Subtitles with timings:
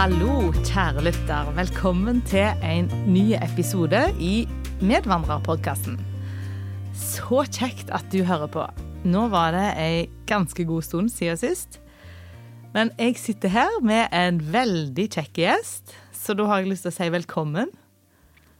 [0.00, 1.50] Hallo, kjære lytter.
[1.52, 4.46] Velkommen til en ny episode i
[4.80, 5.98] Medvandrerpodkasten.
[6.96, 8.62] Så kjekt at du hører på.
[9.04, 11.76] Nå var det ei ganske god stund siden sist.
[12.72, 16.94] Men jeg sitter her med en veldig kjekk gjest, så da har jeg lyst til
[16.94, 17.68] å si velkommen.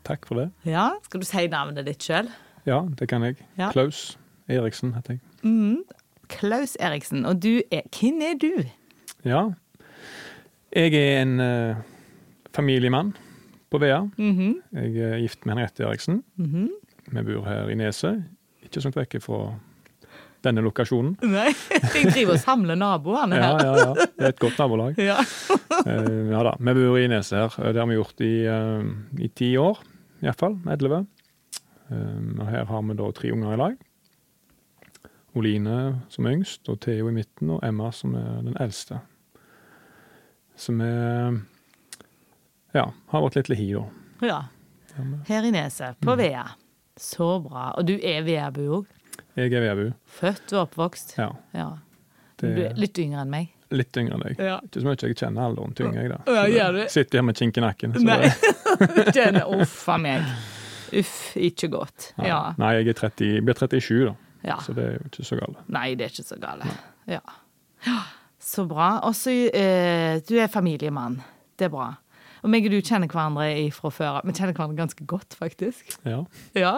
[0.05, 0.51] Takk for det.
[0.69, 2.29] Ja, Skal du si navnet ditt sjøl?
[2.69, 3.41] Ja, det kan jeg.
[3.57, 3.73] Ja.
[3.73, 5.81] Klaus Eriksen heter jeg.
[6.37, 7.25] Klaus Eriksen.
[7.25, 8.53] Og du er Hvem er du?
[9.25, 9.47] Ja.
[10.77, 11.81] Jeg er en uh,
[12.55, 13.15] familiemann
[13.71, 14.03] på Vea.
[14.19, 16.23] Mhm, Jeg er gift med Henriette Eriksen.
[16.37, 16.69] mhm.
[17.11, 18.21] Vi bor her i Neset,
[18.63, 19.39] ikke så langt vekk fra
[20.45, 21.17] denne lokasjonen.
[21.27, 23.59] Nei, jeg driver og samler naboene her.
[23.65, 23.95] ja, ja.
[23.97, 24.99] Det er et godt nabolag.
[25.03, 25.17] Ja.
[25.19, 27.73] uh, ja da, Vi bor i Neset her.
[27.75, 28.87] Det har vi gjort i, uh,
[29.19, 29.83] i ti år,
[30.23, 30.55] iallfall.
[30.71, 31.03] Elleve.
[31.91, 33.75] Eh, og her har vi da tre unger i lag.
[35.35, 35.77] Oline
[36.11, 39.01] som er yngst, og Theo i midten, og Emma som er den eldste.
[40.61, 40.89] Så vi
[42.77, 43.85] ja, har vært litt hi, da.
[44.29, 44.41] ja.
[44.91, 46.43] Ja, Her i Neset, på Vea.
[47.01, 47.71] Så bra.
[47.79, 48.89] Og du er Veabu òg?
[49.39, 49.87] Jeg er veabu.
[50.19, 51.15] Født og oppvokst?
[51.17, 51.31] Ja.
[51.55, 51.69] Ja.
[52.41, 53.53] Det Du er litt yngre enn meg?
[53.71, 54.41] litt yngre enn deg.
[54.43, 54.57] Ja.
[54.67, 56.19] Ikke så mye jeg kjenner alderen til yngre, da.
[56.35, 56.81] Ja, gjør du?
[56.91, 57.95] Sitter her med kink i nakken.
[58.03, 58.31] Nei.
[59.15, 60.27] Kjenner Uff a meg.
[61.01, 62.09] Uff, ikke godt.
[62.19, 62.27] ja.
[62.27, 62.41] Ja.
[62.59, 64.15] Nei, jeg er 30, jeg blir 37, da.
[64.51, 64.57] ja.
[64.67, 65.61] Så det er jo ikke så galt.
[65.71, 66.73] Nei, det er ikke så gale.
[67.09, 67.23] Ja.
[68.41, 68.93] Så bra.
[69.07, 71.19] Og så eh, du er familiemann.
[71.59, 71.91] Det er bra.
[72.41, 74.21] Og meg og du kjenner hverandre fra før.
[74.25, 75.91] Vi kjenner hverandre ganske godt, faktisk.
[76.09, 76.23] Ja.
[76.57, 76.71] Ja.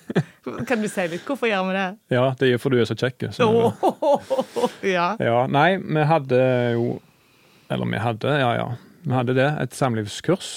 [0.68, 1.26] Kan du si litt?
[1.28, 1.86] Hvorfor gjør vi det?
[2.16, 3.26] ja, det er fordi du er så kjekk.
[3.36, 3.44] Så.
[3.44, 5.10] Åh, ja.
[5.20, 6.40] Ja, nei, vi hadde
[6.78, 6.86] jo
[7.72, 8.66] Eller vi hadde, ja ja.
[9.04, 10.48] Vi hadde det, et samlivskurs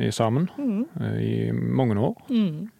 [0.00, 0.84] i sammen mm.
[1.20, 2.70] i mange år, Mm.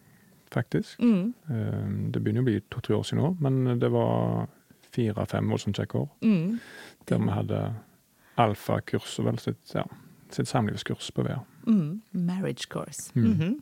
[0.53, 0.97] faktisk.
[0.99, 1.33] Mm.
[1.49, 4.47] Eh, Det begynner å bli to-tre år siden nå, men det var
[4.91, 6.09] fire-fem voldsomt kjekke år.
[6.25, 6.57] Mm.
[7.11, 7.61] Der vi hadde
[8.41, 9.83] alfakurset, vel, sitt, ja,
[10.31, 11.43] sitt samlivskurs på VR.
[11.67, 12.01] Mm.
[12.13, 13.11] Marriage course.
[13.15, 13.27] Mm.
[13.33, 13.59] Mhm.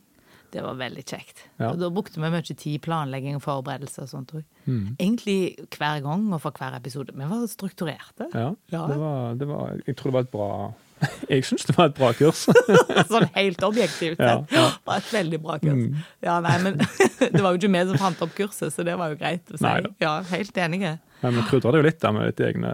[0.50, 1.44] Det var veldig kjekt.
[1.62, 1.68] Ja.
[1.78, 4.32] Da brukte vi mye tid i planlegging og forberedelse og sånt.
[4.32, 4.42] tror.
[4.66, 4.96] Mm.
[4.98, 5.36] Egentlig
[5.78, 7.12] hver gang og for hver episode.
[7.14, 8.26] Vi var strukturerte.
[8.34, 8.86] Ja, Ja.
[8.90, 10.72] Det var, det var Jeg tror det var et bra
[11.30, 12.42] Jeg syns det var et bra kurs.
[13.12, 14.50] sånn helt objektivt sett.
[14.50, 14.66] ja.
[14.74, 15.86] Det var et veldig bra kurs.
[15.86, 16.02] Mm.
[16.26, 16.78] Ja, nei, men
[17.36, 19.56] Det var jo ikke vi som fant opp kurset, så det var jo greit å
[19.56, 19.62] si.
[19.62, 19.86] Nei.
[20.02, 20.96] Ja, Helt enige.
[21.22, 22.70] Men vi krydra det jo litt da med litt egne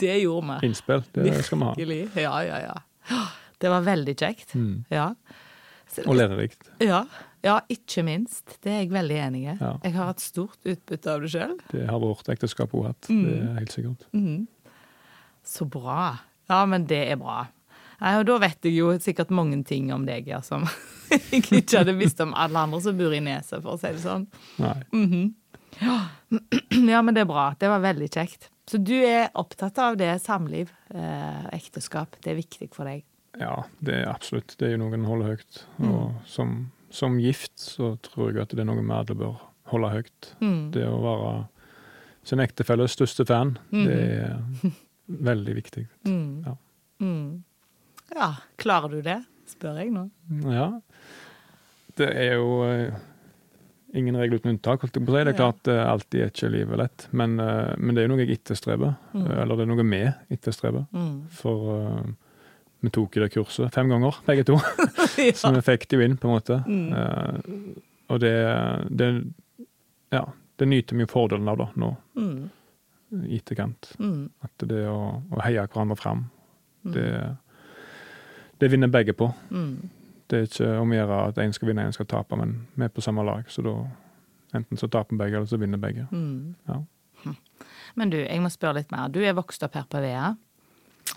[0.00, 0.66] Det gjorde vi.
[0.68, 1.02] innspill.
[1.12, 1.74] Det skal vi ha.
[1.74, 2.10] Virkelig.
[2.22, 3.26] Ja, ja, ja.
[3.60, 4.54] Det var veldig kjekt.
[4.56, 4.84] Mm.
[4.90, 5.14] Ja.
[5.90, 6.70] Så- Og lærerikt.
[6.80, 7.04] ja.
[7.42, 8.58] Ja, ikke minst.
[8.60, 9.56] Det er jeg veldig enig i.
[9.60, 9.78] Ja.
[9.82, 11.54] Jeg har hatt stort utbytte av det sjøl.
[11.72, 13.08] Det har vårt ekteskap òg hatt.
[13.08, 13.22] Mm.
[13.24, 14.46] Det er helt sikkert.
[15.42, 16.18] Så bra.
[16.50, 17.46] Ja, men det er bra.
[18.00, 20.64] Nei, og da vet jeg jo sikkert mange ting om deg ja, som
[21.10, 24.00] jeg ikke hadde visst om alle andre som bor i Neset, for å si det
[24.04, 24.26] sånn.
[24.58, 25.32] Nei.
[26.92, 27.50] Ja, men det er bra.
[27.58, 28.50] Det var veldig kjekt.
[28.70, 32.14] Så du er opptatt av det samliv, eh, ekteskap.
[32.22, 33.02] Det er viktig for deg.
[33.40, 34.54] Ja, det er absolutt.
[34.58, 35.62] Det er jo noe en holder høyt.
[35.78, 35.88] Mm.
[35.90, 36.52] Og som,
[36.94, 39.40] som gift så tror jeg at det er noe vi alle bør
[39.72, 40.30] holde høyt.
[40.42, 40.70] Mm.
[40.76, 41.32] Det å være
[42.30, 43.84] sin ektefelles største fan, mm.
[43.88, 44.74] det er
[45.30, 45.86] veldig viktig.
[46.06, 46.46] Mm.
[46.46, 46.56] Ja.
[47.02, 47.42] Mm.
[48.14, 48.32] ja.
[48.60, 49.20] Klarer du det?
[49.50, 50.06] Spør jeg nå.
[50.46, 50.70] Ja.
[51.98, 52.98] Det er jo eh,
[53.94, 55.24] ingen regel uten unntak, holdt jeg på å si.
[55.24, 55.38] Det er Ja.
[55.40, 58.38] klart uh, alltid er ikke livet lett, men, uh, men det er jo noe jeg
[58.38, 58.94] etterstreber.
[59.14, 59.24] Mm.
[59.26, 60.02] Eh, Eller det er noe vi
[60.36, 60.86] etterstreber.
[60.92, 61.16] Mm.
[61.30, 62.04] For uh,
[62.82, 64.56] vi tok i det kurset fem ganger, begge to.
[65.40, 66.60] Så vi fikk det jo inn, på en måte.
[66.66, 66.92] Mm.
[66.94, 68.34] Eh, og det,
[68.90, 69.10] det
[70.12, 70.24] Ja,
[70.58, 72.50] det nyter vi jo fordelen av da, nå, Mm.
[73.26, 73.92] i etterkant.
[73.98, 74.30] Mm.
[74.42, 76.28] At det å, å heie hverandre fram,
[76.86, 76.92] Mm.
[76.94, 77.36] det,
[78.58, 79.26] det vinner begge på.
[79.50, 79.90] Mm.
[80.30, 82.84] Det er ikke om å gjøre at én skal vinne, én skal tape, men vi
[82.86, 83.48] er på samme lag.
[83.50, 83.72] Så da
[84.54, 86.06] enten så taper begge, eller så vinner begge.
[86.14, 86.54] Mm.
[86.70, 86.80] Ja.
[87.98, 89.08] Men du, jeg må spørre litt mer.
[89.10, 90.36] Du er vokst opp her på Vea,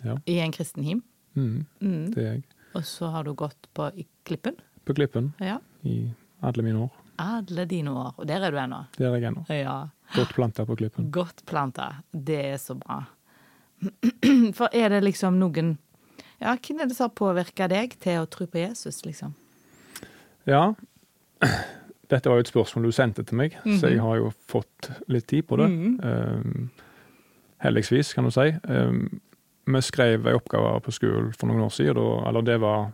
[0.03, 0.16] Ja.
[0.25, 1.03] i en kristen him.
[1.35, 2.12] Mm, Mm.
[2.13, 2.44] det er jeg.
[2.75, 4.56] Og så har du gått på i Klippen.
[4.85, 5.59] På Klippen Ja.
[5.85, 6.91] i alle mine år.
[7.19, 8.13] Alle dine år.
[8.18, 8.86] Og der er du ennå.
[8.98, 9.45] Der er jeg ennå.
[9.50, 9.88] Ja.
[10.16, 11.12] Godt planta på Klippen.
[11.12, 11.92] Godt planta.
[12.12, 13.04] Det er så bra.
[14.57, 15.77] For er det liksom noen
[16.44, 19.31] Ja, hvem er det som har påvirka deg til å tro på Jesus, liksom?
[20.50, 20.74] Ja.
[22.12, 25.30] Dette var jo et spørsmål du sendte til meg, så jeg har jo fått litt
[25.31, 25.69] tid på det.
[25.72, 25.94] Mhm.
[26.04, 26.90] Um,
[27.63, 28.50] heldigvis, kan du si.
[28.68, 29.22] Um,
[29.66, 32.92] vi skrev en oppgave på skolen for noen år siden, da, eller det var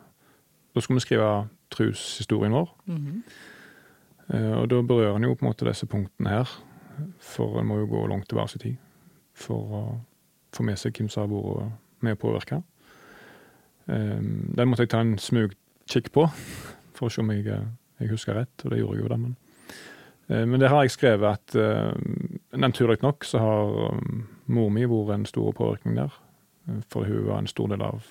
[0.76, 2.70] Da skulle vi skrive troshistorien vår.
[2.86, 3.22] Mm -hmm.
[4.38, 6.62] uh, Og da berører en jo på en måte disse punktene her,
[7.20, 8.76] for en må jo gå langt tilbake i tid
[9.34, 10.00] for å
[10.54, 12.62] få med seg hvem som har vært med å påvirke.
[13.90, 16.28] Um, Den måtte jeg ta en smugkikk på,
[16.94, 17.70] for å se om jeg, eh,
[18.00, 19.18] jeg husker rett, og det gjorde jeg jo da.
[19.18, 19.38] Men,
[20.30, 21.94] Eh, men der har jeg skrevet at eh,
[22.58, 26.14] naturlig nok så har um, mor mi vært en stor påvirkning der,
[26.90, 28.06] for hun var en stor del av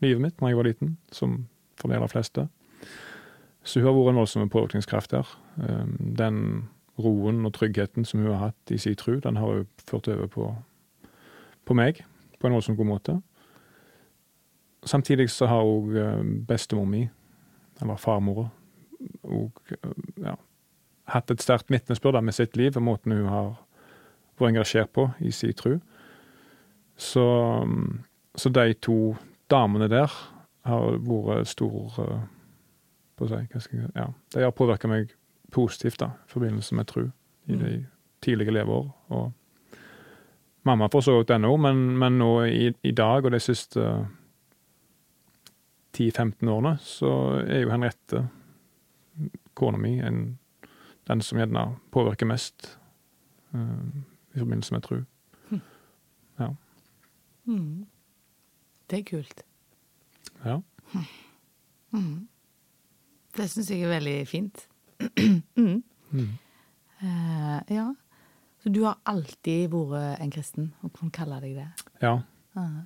[0.00, 1.44] livet mitt da jeg var liten, som
[1.76, 2.46] for de aller fleste.
[3.62, 5.28] Så hun har vært en voldsom påvirkningskraft der.
[5.56, 6.68] Um, den
[7.00, 10.26] roen og tryggheten som hun har hatt i sin tro, den har hun ført over
[10.32, 10.54] på,
[11.64, 12.04] på meg
[12.40, 13.20] på en voldsomt god måte.
[14.86, 15.92] Samtidig så har òg
[16.48, 17.02] bestemor mi,
[17.82, 18.46] eller farmora,
[19.24, 19.74] òg
[20.24, 20.36] ja,
[21.10, 23.54] hatt et sterkt vitnesbyrd med sitt liv og måten hun har
[24.38, 25.78] vært engasjert på i sin tro.
[27.00, 27.24] Så,
[28.34, 29.16] så, de to
[29.50, 30.12] damene der
[30.68, 32.20] har vært stor uh,
[33.16, 35.14] på å si, hva skal jeg, ja, De har påvirka meg
[35.52, 37.06] positivt da, i forbindelse med tro
[37.48, 37.86] i de mm.
[38.22, 38.90] tidlige leveår.
[39.16, 39.80] Og
[40.68, 43.86] mamma for så vidt ennå, men, men nå i, i, dag og de siste
[45.96, 47.10] 10-15 årene så
[47.42, 48.24] er jo Henriette,
[49.58, 50.38] kona mi, en,
[51.08, 52.78] den som gjerne påvirker mest
[53.54, 53.86] uh,
[54.34, 55.00] i forbindelse med tro.
[55.50, 55.62] Hm.
[56.38, 56.50] Ja.
[57.50, 57.86] Mm.
[58.90, 59.42] Det er kult.
[60.44, 60.60] Ja.
[61.90, 62.28] Mm.
[63.36, 64.68] Det syns jeg er veldig fint.
[65.56, 65.82] mm.
[66.10, 66.30] Mm.
[67.02, 67.94] Uh, ja.
[68.62, 71.68] Så du har alltid vært en kristen, og kan kalle deg det?
[72.02, 72.20] Ja,
[72.56, 72.82] uh.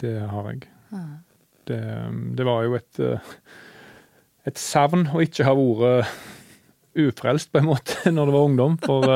[0.00, 0.68] det har jeg.
[0.92, 1.20] Uh.
[1.68, 1.80] Det,
[2.36, 3.34] det, var jo et, eh,
[4.48, 6.14] et savn å ikke ha vært
[6.94, 8.78] ufrelst, på en måte, når det var ungdom.
[8.84, 9.06] For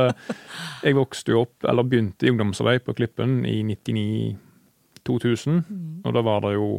[0.82, 6.00] jeg vokste jo opp, eller begynte i ungdomsarbeid på Klippen i 99-2000, mm.
[6.06, 6.70] og da var det jo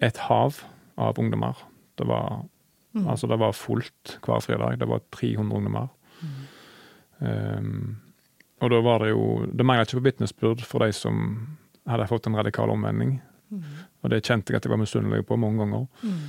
[0.00, 0.62] et hav
[1.00, 1.58] av ungdommer.
[1.98, 2.44] Det var,
[2.92, 3.08] mm.
[3.08, 4.78] altså det var fullt hver fredag.
[4.80, 5.88] Det var 300 ungdommer.
[6.20, 6.38] Mm.
[7.20, 8.00] Um,
[8.60, 11.18] og da var det jo Det mangla ikke på vitnesbyrd for de som
[11.88, 13.18] hadde fått en radikal omvending.
[13.50, 13.76] Mm.
[14.02, 16.24] Og det kjente jeg at jeg var misunnelig på mange ganger mm.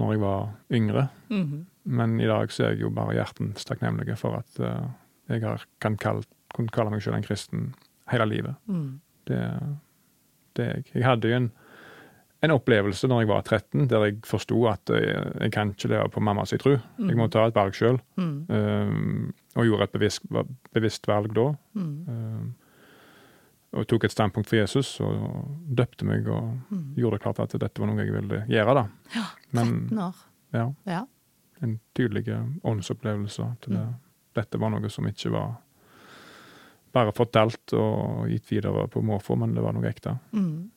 [0.00, 0.48] når jeg var
[0.80, 1.06] yngre.
[1.28, 1.54] Mm.
[2.00, 4.88] Men i dag så er jeg jo bare hjertens takknemlig for at uh,
[5.30, 6.24] jeg har, kan kalle,
[6.74, 7.70] kalle meg selv en kristen
[8.12, 8.58] hele livet.
[8.66, 9.00] Mm.
[9.30, 9.40] Det,
[10.58, 10.92] det er jeg.
[10.94, 11.50] Jeg hadde jo en
[12.40, 16.08] en opplevelse når jeg var 13, der jeg forsto at jeg, jeg, kan ikke leve
[16.08, 16.76] på mammas tro.
[16.98, 18.00] Jeg må ta et valg sjøl.
[18.16, 18.46] Mm.
[18.48, 20.24] Um, og gjorde et bevisst,
[20.72, 21.50] bevisst valg da.
[21.76, 21.92] Mm.
[22.08, 22.46] Um,
[23.70, 25.46] og tok et standpunkt for Jesus og
[25.78, 26.84] døpte meg og mm.
[26.98, 28.74] gjorde det klart at dette var noe jeg ville gjøre.
[28.80, 28.84] da.
[29.14, 30.22] Ja, 13 år.
[30.56, 30.64] Ja.
[30.90, 31.00] ja.
[31.62, 32.24] En tydelig
[32.66, 33.46] åndsopplevelse.
[33.46, 33.92] At det, mm.
[34.40, 35.52] dette var noe som ikke var
[36.90, 40.16] bare fortalt og gitt videre på måfå, men det var noe ekte.
[40.34, 40.70] Mm.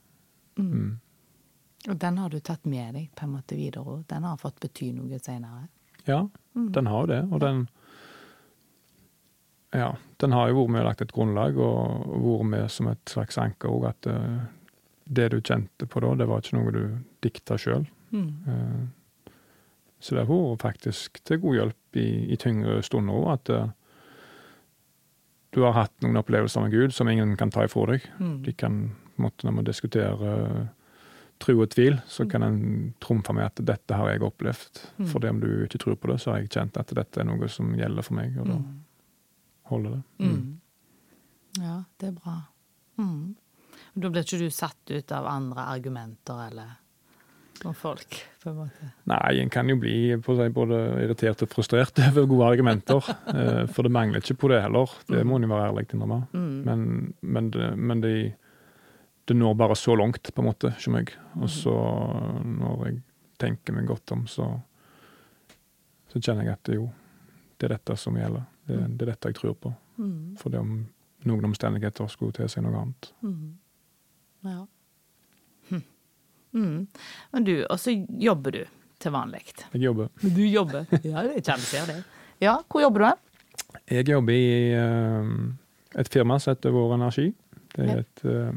[0.61, 0.91] Mm.
[1.89, 4.03] Og den har du tatt med deg på en måte videre?
[4.09, 5.65] Den har fått bety noe seinere?
[6.05, 6.69] Ja, mm.
[6.75, 7.23] den har det.
[7.31, 7.82] Og den Ja,
[10.23, 13.39] den har jo vært med og lagt et grunnlag, og vært med som et slags
[13.41, 14.43] anker òg, at uh,
[15.03, 16.83] det du kjente på da, det var ikke noe du
[17.25, 17.87] dikta sjøl.
[18.13, 18.29] Mm.
[18.47, 19.33] Uh,
[20.03, 23.73] så det har vært faktisk til god hjelp i, i tyngre stunder òg, at uh,
[25.53, 28.07] du har hatt noen opplevelser med Gud som ingen kan ta ifra deg.
[28.17, 28.37] Mm.
[28.45, 28.79] De kan,
[29.21, 30.71] måtte, når man diskuterer
[31.43, 32.29] tro og tvil, så mm.
[32.31, 32.61] kan en
[33.03, 34.81] trumfe med at 'dette har jeg opplevd'.
[34.97, 35.07] Mm.
[35.11, 37.27] For det om du ikke tror på det, så har jeg kjent at dette er
[37.27, 38.82] noe som gjelder for meg, og da mm.
[39.71, 40.03] Holder det.
[40.19, 40.33] Mm.
[40.33, 40.59] mm.
[41.63, 42.37] Ja, det er bra.
[42.97, 43.35] Mm.
[43.93, 46.79] Da blir ikke du satt ut av andre argumenter eller
[47.63, 48.89] noen folk, på en måte?
[49.09, 49.95] Nei, en kan jo bli
[50.25, 53.11] seg, både irritert og frustrert over gode argumenter.
[53.29, 56.19] Eh, for det mangler ikke på det heller, det må en jo være ærlig innrømme.
[56.33, 56.87] Men,
[57.21, 58.15] men, det, men det,
[59.29, 61.13] det når bare så langt, på en måte, som jeg.
[61.39, 61.75] Og så,
[62.43, 62.99] når jeg
[63.43, 64.49] tenker meg godt om, så,
[66.11, 66.89] så kjenner jeg at det, jo,
[67.59, 68.49] det er dette som gjelder.
[68.67, 68.97] Det, mm.
[68.97, 69.73] det er dette jeg tror på.
[69.97, 70.35] Mm.
[70.39, 70.77] For om
[71.27, 73.09] noen omstendigheter skulle til seg noe annet.
[73.23, 73.51] Mm.
[74.47, 74.61] Ja.
[75.69, 75.83] Hm.
[76.53, 76.79] Mm.
[77.31, 78.63] Men du, og så jobber du
[79.03, 79.43] til vanlig.
[79.73, 80.11] Jeg jobber.
[80.21, 80.85] Du jobber?
[81.03, 82.01] Ja, jeg kjenner det.
[82.43, 83.09] Ja, hvor jobber du?
[83.91, 87.31] Jeg jobber i uh, et firma som heter Vår Energi.
[87.73, 88.53] Det er et uh,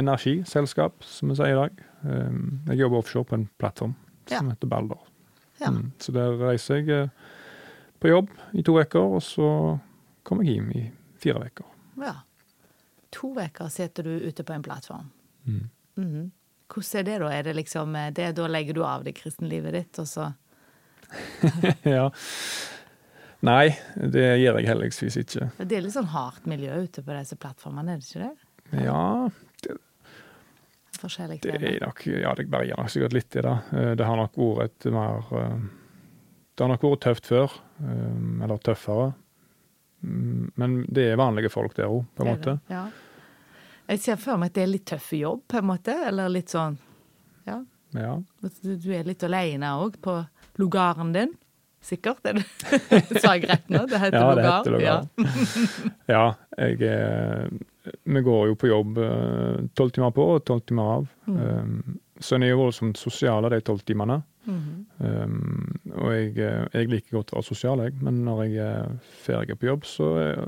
[0.00, 1.84] energiselskap, som vi sier i dag.
[2.04, 3.94] Uh, jeg jobber offshore på en plattform
[4.30, 4.54] som ja.
[4.54, 5.00] heter Balder.
[5.60, 5.70] Ja.
[5.74, 7.10] Mm, så der reiser jeg
[8.00, 9.48] på jobb i to uker, og så
[10.26, 10.84] kom jeg hjem i
[11.20, 11.70] fire uker.
[12.00, 12.16] Ja.
[13.16, 15.10] To uker sitter du ute på en plattform.
[15.44, 15.70] Mm.
[15.96, 16.30] Mm -hmm.
[16.70, 17.32] Hvordan er det da?
[17.32, 20.32] Er det liksom, eh, det, da legger du av det kristenlivet ditt, og så
[21.96, 22.10] Ja.
[23.40, 25.50] Nei, det gjør jeg heldigvis ikke.
[25.56, 28.84] Det er litt sånn hardt miljø ute på disse plattformene, er det ikke det?
[28.84, 29.30] Ja,
[29.64, 29.78] det.
[31.40, 33.56] Det er nok, ja, det varierer nok sikkert litt i det.
[33.72, 35.62] Eh, det har nok vært et mer eh,
[36.54, 37.54] Det har nok vært tøft før.
[37.80, 39.12] Eh, eller tøffere.
[40.00, 42.56] Mm, men det er vanlige folk der òg, på en måte.
[42.72, 42.86] Ja.
[43.90, 45.96] Jeg ser for meg at det er litt tøff jobb, på en måte.
[46.06, 46.78] Eller litt sånn
[47.48, 47.58] Ja.
[47.96, 48.16] ja.
[48.62, 50.20] Du er litt aleine òg på
[50.60, 51.34] lugaren din.
[51.80, 52.20] Sikkert?
[52.28, 52.44] Er det,
[53.22, 53.86] Sa jeg rett nå?
[53.88, 55.06] Det heter ja, det heter lugar.
[55.16, 56.14] Ja.
[56.14, 56.24] ja,
[56.60, 57.48] jeg er
[58.04, 61.06] vi går jo på jobb eh, tolv timer på og tolv timer av.
[61.26, 61.38] Mm.
[61.40, 64.20] Um, så en er jo voldsomt sosial av de tolv timene.
[64.44, 64.86] Mhm.
[64.98, 68.94] Um, og jeg, eh, jeg liker godt å være sosial, jeg, men når jeg er
[69.24, 70.44] ferdig på jobb, så er,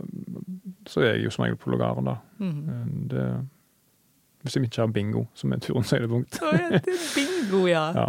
[0.89, 2.17] så er jeg jo som regel på logaren, da.
[2.39, 3.09] Mm -hmm.
[3.11, 3.27] Det,
[4.43, 6.41] hvis jeg ikke har bingo, som er turens høydepunkt.
[6.43, 7.93] Ja, det er bingo, ja.
[7.95, 8.09] Ja,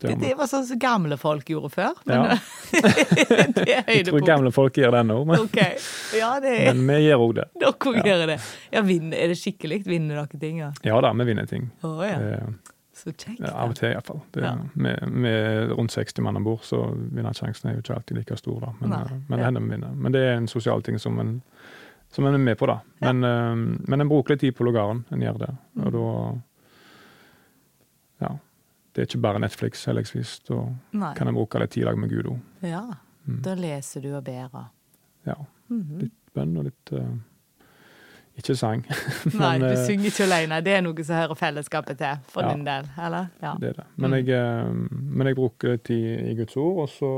[0.00, 1.94] det Det, det var sånn som gamle folk gjorde før.
[2.04, 2.20] Ja.
[2.22, 5.78] Men det er Jeg tror gamle folk gjør det ennå, men, okay.
[6.18, 7.46] ja det er men vi gjør òg det.
[7.62, 8.38] Dere gjør det.
[8.74, 9.86] Ja, vinner, er det skikkelig?
[9.86, 10.58] Vinner dere ting?
[10.58, 10.72] Ja.
[10.84, 11.70] Ja da, vi vinner ting.
[11.82, 13.40] Oh, ja, Eh, så kjekt.
[13.40, 14.20] Ja, av og til, iallfall.
[14.40, 14.54] Ja.
[14.74, 18.60] Med, med rundt 60 mann om bord, så vinnersjansen er jo ikke alltid like stor,
[18.60, 18.72] da.
[18.80, 19.00] Men, Nei.
[19.02, 19.44] eh, men det Ja.
[19.50, 19.94] hender vi vinner.
[19.94, 21.42] Men det er en sosial ting som en,
[22.10, 22.78] som en er med på, da.
[23.00, 23.54] Men, eh,
[23.88, 25.52] men en bruker litt tid på logaren, en gjør det.
[25.76, 25.86] Mm.
[25.86, 26.42] Og da
[28.26, 28.38] Ja.
[28.94, 30.38] Det er ikke bare Netflix, heldigvis.
[30.48, 30.62] Da
[30.96, 31.14] Nei.
[31.14, 32.40] kan en bruke litt tid i lag med Gud òg.
[32.62, 32.84] Ja,
[33.28, 33.42] Mm.
[33.42, 34.48] da leser du og ber
[35.26, 35.34] Ja.
[35.70, 36.00] -hmm.
[36.00, 37.08] Litt bønn og litt eh,
[38.36, 38.82] Ikke sang,
[39.40, 40.58] Nei, men, du eh, synger ikke alene.
[40.64, 42.50] Det er noe som hører fellesskapet til, for Ja.
[42.52, 43.30] din del, eller?
[43.42, 43.54] Ja.
[43.60, 43.86] det er det.
[43.96, 44.16] Men, Mm.
[44.16, 44.72] jeg, eh,
[45.16, 47.12] men jeg bruker tid i Guds ord, og så,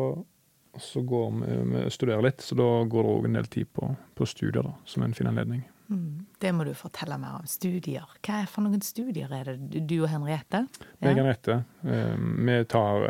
[0.78, 2.40] så går vi, vi studerer litt.
[2.46, 5.26] Så da går det òg en del tid på, på studier, da, som en fin
[5.26, 5.64] anledning.
[5.90, 6.26] Mm.
[6.38, 7.46] Det må du fortelle mer om.
[7.48, 8.04] Studier.
[8.22, 10.66] Hva er for noen studier er det du og Henriette?
[11.02, 11.64] Jeg og rette.
[11.82, 13.08] Eh, vi tar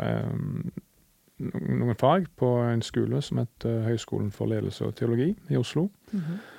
[1.39, 5.89] noen fag på en skole som heter Høgskolen for ledelse og teologi i Oslo.
[6.11, 6.55] Mm Eh,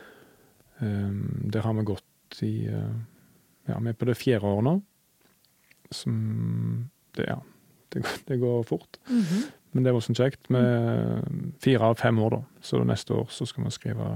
[0.81, 2.95] der har vi gått i eh,
[3.69, 4.75] Ja, vi er på det fjerde året nå.
[5.91, 7.39] Som det, Ja,
[7.93, 8.99] det, det går fort.
[9.09, 9.43] Mhm.
[9.73, 10.49] Men det er sånn kjekt.
[10.51, 12.41] Med fire av fem år, da.
[12.65, 14.07] Så neste år så skal vi skrive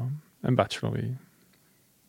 [0.44, 1.08] en bachelor i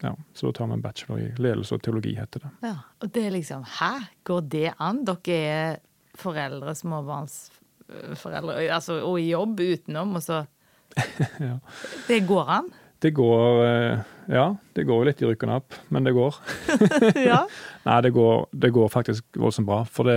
[0.01, 2.49] Ja, så da tar vi en bachelor i ledelse og teologi, heter det.
[2.65, 3.91] Ja, og det er liksom Hæ,
[4.27, 5.03] går det an?
[5.07, 5.77] Dere er
[6.19, 10.41] foreldre, småbarnsforeldre, altså, og i jobb utenom, og så
[11.49, 11.57] Ja.
[12.07, 12.69] Det går an?
[13.03, 13.99] Det går eh,
[14.31, 16.37] Ja, det går litt i rykk og napp, men det går.
[17.29, 17.41] ja.
[17.87, 20.15] Nei, det går, det går faktisk voldsomt bra, for det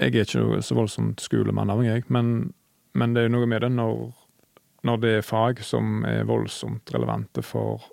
[0.00, 2.52] Jeg er ikke så voldsomt skolemann av meg, men,
[2.98, 4.08] men det er noe med det når,
[4.88, 7.84] når det er fag som er voldsomt relevante for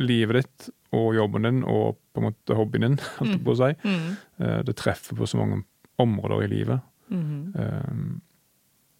[0.00, 3.60] livet ditt og jobben din og på en måte hobbyen din, holdt jeg på å
[3.60, 3.72] si.
[3.84, 4.10] Mhm.
[4.40, 5.64] Eh, Det treffer på så mange
[6.00, 6.80] områder i livet.
[7.08, 8.20] Mm.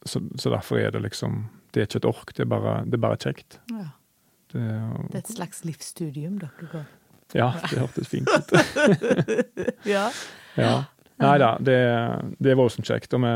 [0.06, 1.42] Så, så derfor er det liksom
[1.76, 3.58] Det er ikke et ork, det er bare, det er bare kjekt.
[3.74, 3.90] ja.
[4.54, 4.62] Det,
[5.10, 6.84] Det er et slags livsstudium dere går.
[7.34, 8.52] ja, det hørtes fint ut.
[9.84, 10.06] Ja.
[10.56, 10.76] Ja.
[11.20, 11.74] Nei da, det,
[12.44, 13.12] det er voldsomt kjekt.
[13.16, 13.32] Og vi,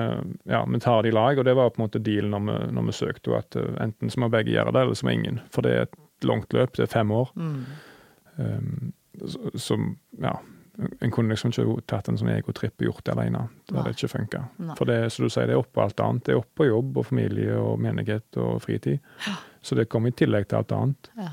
[0.53, 2.57] ja, vi tar det i lag, og det var på en måte dealen når vi,
[2.79, 5.41] når vi søkte, at eh, enten så må begge gjøre det, eller så må ingen.
[5.53, 7.33] For det er et langt løp, det er fem år.
[7.37, 7.61] Mm.
[8.41, 8.93] Um,
[9.27, 9.79] så, så
[10.23, 10.35] ja,
[11.01, 13.49] en kunne liksom ikke tatt en sånn egotripp og gjort det alene.
[13.69, 14.41] Det hadde ikke funka.
[14.79, 16.25] For det som du sier, det er oppå alt annet.
[16.25, 18.99] Det er oppå jobb og familie og menighet og fritid.
[19.63, 21.11] Så det kommer i tillegg til alt annet.
[21.19, 21.31] Ja.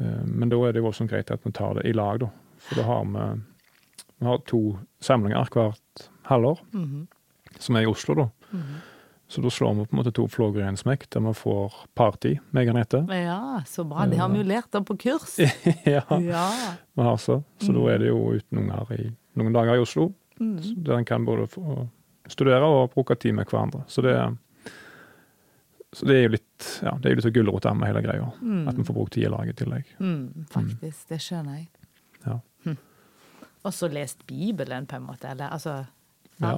[0.00, 2.28] Eh, Men da er det jo også greit at vi tar det i lag, da.
[2.58, 3.40] For da har vi,
[4.20, 7.08] vi har to samlinger hvert halvår, Mhm.
[7.58, 8.28] som er i Oslo, da.
[8.52, 8.74] Mhm.
[9.28, 11.74] Så da slår vi på en måte to flåger i en smekk, der vi får
[11.94, 14.06] party, med og ja, så bra.
[14.08, 15.34] Det har vi jo lært av på kurs.
[15.84, 16.46] ja, Ja.
[16.96, 17.42] vi har så.
[17.60, 20.60] Så da er det jo uten unger i noen dager i Oslo, Mm.
[20.86, 21.48] der en kan både
[22.30, 23.80] studere og bruke tid med hverandre.
[23.90, 24.12] Så det,
[25.92, 28.28] så det er jo litt ja, det er jo litt gulrot med hele greia.
[28.40, 28.68] Mm.
[28.70, 29.84] At vi får brukt tid i lag i tillegg.
[29.98, 31.08] Mm, faktisk.
[31.10, 31.66] Det skjønner jeg.
[32.24, 32.36] Ja.
[32.64, 32.76] Hm.
[33.66, 35.26] Og så lest Bibelen, på en måte.
[35.32, 35.80] Eller altså
[36.38, 36.52] Ja.
[36.52, 36.56] Ja.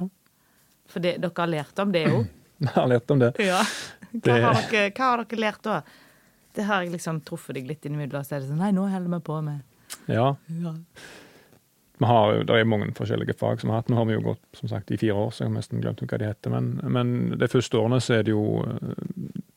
[0.91, 2.27] For det, dere har lært om det òg?
[2.61, 3.33] Vi har lært om det.
[3.41, 3.63] Ja.
[4.11, 5.81] Hva, har dere, hva har dere lært da?
[6.55, 8.23] Det har jeg liksom truffet deg litt innimellom.
[8.27, 9.61] Så er det sånn Nei, nå holder vi på med
[10.11, 10.73] Ja, ja.
[12.01, 13.89] vi har Det er mange forskjellige fag som vi har hatt.
[13.89, 16.03] Nå har vi jo gått som sagt i fire år, så jeg har nesten glemt
[16.03, 16.53] hva de heter.
[16.53, 19.05] Men, men de første årene så er det jo eh,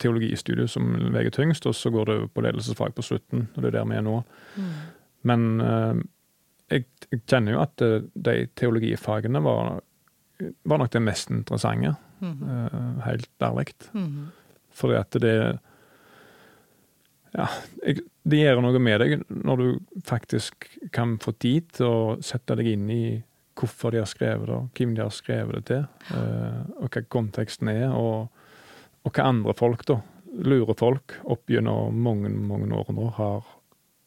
[0.03, 3.79] teologistudiet som veier tyngst, og så går det på ledelsesfag på slutten, og det er
[3.81, 4.21] der vi er nå.
[4.55, 4.73] Mm.
[5.31, 6.05] Men eh,
[6.77, 9.77] jeg, jeg kjenner jo at eh, de teologifagene var,
[10.63, 13.69] var nok det mest interessante, Eh, helt ærlig.
[13.93, 14.33] Mhm.
[14.75, 15.59] Fordi at det
[17.35, 17.49] Ja,
[18.25, 22.69] det gjør noe med deg når du faktisk kan få tid til å sette deg
[22.77, 23.25] inn i
[23.59, 27.71] hvorfor de har skrevet det, hvem de har skrevet det til, eh, og hva konteksten
[27.71, 28.31] er, og,
[29.05, 30.01] og hva andre folk, da,
[30.43, 33.45] lure folk opp gjennom mange, mange år nå, har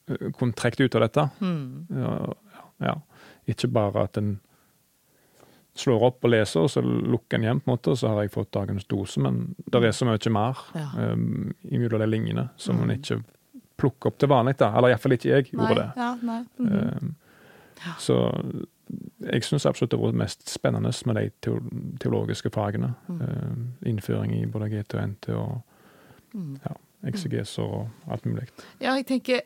[0.10, 1.28] eh, kunnet trekke ut av dette.
[1.40, 1.88] Mm.
[1.96, 2.16] Ja,
[2.90, 2.98] ja.
[3.48, 4.38] Ikke bare at en
[5.78, 8.22] slår opp og leser, og så lukker en igjen, på en måte, og så har
[8.26, 11.12] jeg fått dagens dose, men det er så mye mer Ja.
[11.14, 12.96] um, imellom de linjene som en Mm.
[13.02, 13.24] ikke
[13.78, 14.58] plukker opp til vanlig.
[14.58, 15.92] da, Eller iallfall ikke jeg gjorde det.
[15.96, 16.44] Ja, nei.
[16.60, 16.98] Mhm.
[17.04, 17.16] Um,
[18.00, 18.16] Så
[19.22, 21.30] jeg syns absolutt det har vært mest spennende med de
[22.00, 22.96] teologiske fagene.
[23.08, 23.22] Mm.
[23.22, 25.62] Um, innføring i både GT og NT og
[26.66, 26.74] ja,
[27.06, 28.48] eksegeser og alt mulig.
[28.82, 29.42] Ja, jeg tenker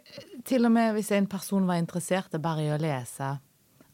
[0.45, 3.39] til og med hvis en person var interessert er bare i å lese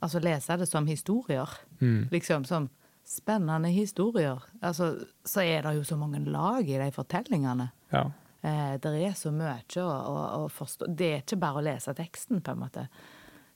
[0.01, 1.49] Altså lese det som historier.
[1.81, 2.07] Mm.
[2.11, 2.69] Liksom som
[3.07, 4.41] spennende historier.
[4.61, 4.91] Altså,
[5.25, 7.69] så er det jo så mange lag i de fortellingene.
[7.93, 8.03] Ja.
[8.43, 10.89] Eh, det er så mye å, å, å forstå.
[10.97, 12.83] Det er ikke bare å lese teksten, på en måte.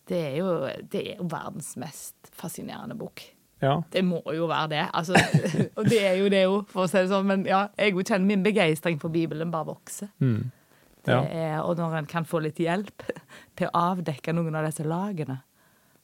[0.08, 0.48] Det er jo,
[0.92, 3.22] det er jo verdens mest fascinerende bok.
[3.62, 3.76] ja.
[3.94, 4.86] Det må jo være det.
[4.98, 5.20] Altså,
[5.78, 7.28] og det er jo det òg, for å si det sånn.
[7.30, 10.10] Men ja, jeg kjenner min begeistring for Bibelen bare vokser.
[10.24, 10.50] Mm.
[11.06, 11.22] Det Ja.
[11.28, 13.04] er, og når en kan få litt hjelp
[13.58, 15.40] til å avdekke noen av disse lagene.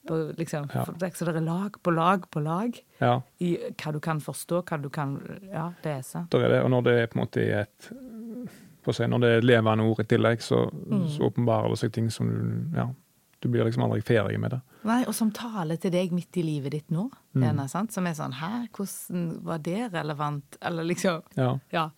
[0.08, 0.86] På, liksom, Ja.
[1.00, 3.22] det- Så det er lag på lag på lag ja.
[3.40, 5.18] i hva du kan forstå, hva du kan
[5.52, 6.28] ja, lese.
[6.32, 7.90] Der er det, og når det er på en måte i et
[8.94, 11.08] si, Når det er et levende ord i tillegg, så, Mm.
[11.10, 12.88] så åpenbarer det seg ting som du Ja,
[13.42, 14.62] du blir liksom aldri ferdig med det.
[14.84, 17.10] Nei, og som taler til deg midt i livet ditt nå.
[17.36, 17.42] Mm.
[17.44, 17.92] Denne, sant?
[17.92, 20.58] Som er sånn Hæ, hvordan var det relevant?
[20.62, 21.90] Eller liksom Ja, Ja.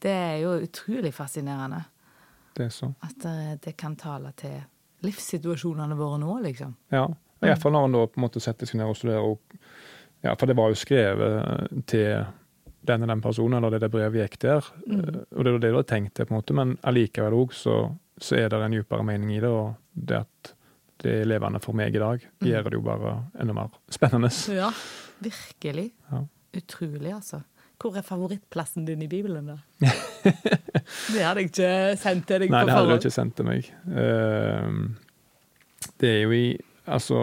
[0.00, 1.84] Det er jo utrolig fascinerende
[2.54, 2.94] det er så.
[3.02, 4.62] at eh, det kan tale til
[5.02, 6.74] livssituasjonene våre nå, liksom.
[6.92, 7.06] Ja.
[7.44, 9.28] Og Iallfall når han da på en måte setter seg ned og studerer.
[9.28, 9.58] Og,
[10.24, 12.24] ja, for det var jo skrevet til
[12.84, 14.66] den og den personen, eller det det brevet gikk der.
[14.86, 15.22] Mm.
[15.36, 17.78] Og det var det du hadde tenkt deg, på en måte, men allikevel òg så,
[18.20, 19.48] så er det en dypere mening i det.
[19.48, 20.54] Og det at
[21.04, 22.46] det er levende for meg i dag, Mm.
[22.48, 24.30] gjør det jo bare enda mer spennende.
[24.52, 24.68] Ja,
[25.24, 25.90] virkelig.
[26.12, 26.20] Ja.
[26.56, 27.40] Utrolig, altså.
[27.80, 29.56] Hvor er favorittplassen din i Bibelen, da?
[31.12, 33.48] det hadde jeg ikke sendt til deg Nei, på det hadde du ikke sendt til
[33.48, 33.66] meg.
[33.88, 34.94] Uh,
[36.00, 36.44] det er jo i
[36.86, 37.18] Altså,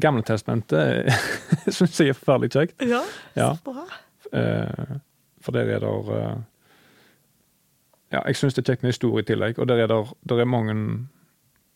[0.00, 1.10] Gamletestamentet
[1.74, 2.82] syns jeg er forferdelig kjekt.
[2.86, 3.00] Ja,
[3.36, 3.48] Ja.
[3.56, 3.84] så bra.
[4.32, 4.96] Eh,
[5.42, 6.36] for der er det eh,
[8.12, 10.40] Ja, jeg syns det er kjekt med historie i tillegg, og der er det der
[10.40, 10.74] er mange,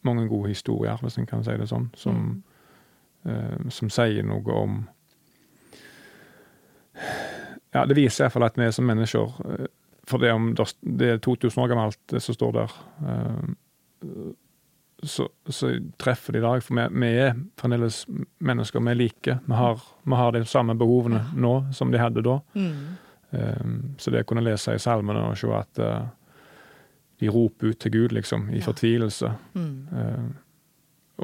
[0.03, 2.43] mange gode historier, hvis en kan si det sånn, som,
[3.27, 4.81] eh, som sier noe om
[7.75, 9.33] Ja, det viser iallfall at vi som mennesker
[10.07, 12.75] For det om det er 2000 år gammelt, det som står der,
[15.07, 16.63] så, så treffer det i dag.
[16.65, 18.03] For vi, vi er fremdeles
[18.45, 19.39] mennesker, vi er like.
[19.47, 22.39] Vi har, vi har de samme behovene nå som de hadde da.
[22.55, 22.85] Mm.
[23.35, 26.07] Um, så det å kunne lese i salmene og se at uh,
[27.19, 28.65] de roper ut til Gud, liksom, i Ja.
[28.69, 29.89] fortvilelse Mm.
[29.93, 30.35] um,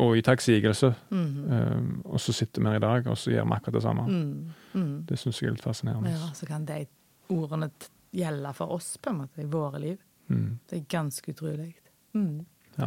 [0.00, 0.92] og i takksigelse.
[1.10, 1.30] Mm.
[1.50, 4.04] Um, og så sitter vi her i dag, og så gjør vi akkurat det samme.
[4.06, 4.52] Mm.
[4.74, 4.92] Mm.
[5.08, 6.10] Det syns jeg er litt fascinerende.
[6.14, 6.84] Ja, så kan de
[7.30, 7.70] ordene
[8.14, 9.98] gjelde for oss, på en måte, i våre liv.
[10.30, 10.58] Mm.
[10.70, 11.72] Det er ganske utrolig.
[12.14, 12.44] Mm.
[12.78, 12.86] Ja.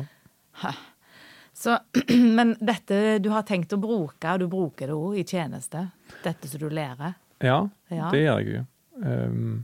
[1.53, 1.77] Så,
[2.37, 5.85] men dette du har tenkt å bruke, og du bruker det òg i tjeneste,
[6.23, 7.13] dette som du lærer.
[7.43, 7.59] ja,
[7.93, 8.09] Ja.
[8.11, 8.65] det gjør jeg jo.
[9.03, 9.63] Um,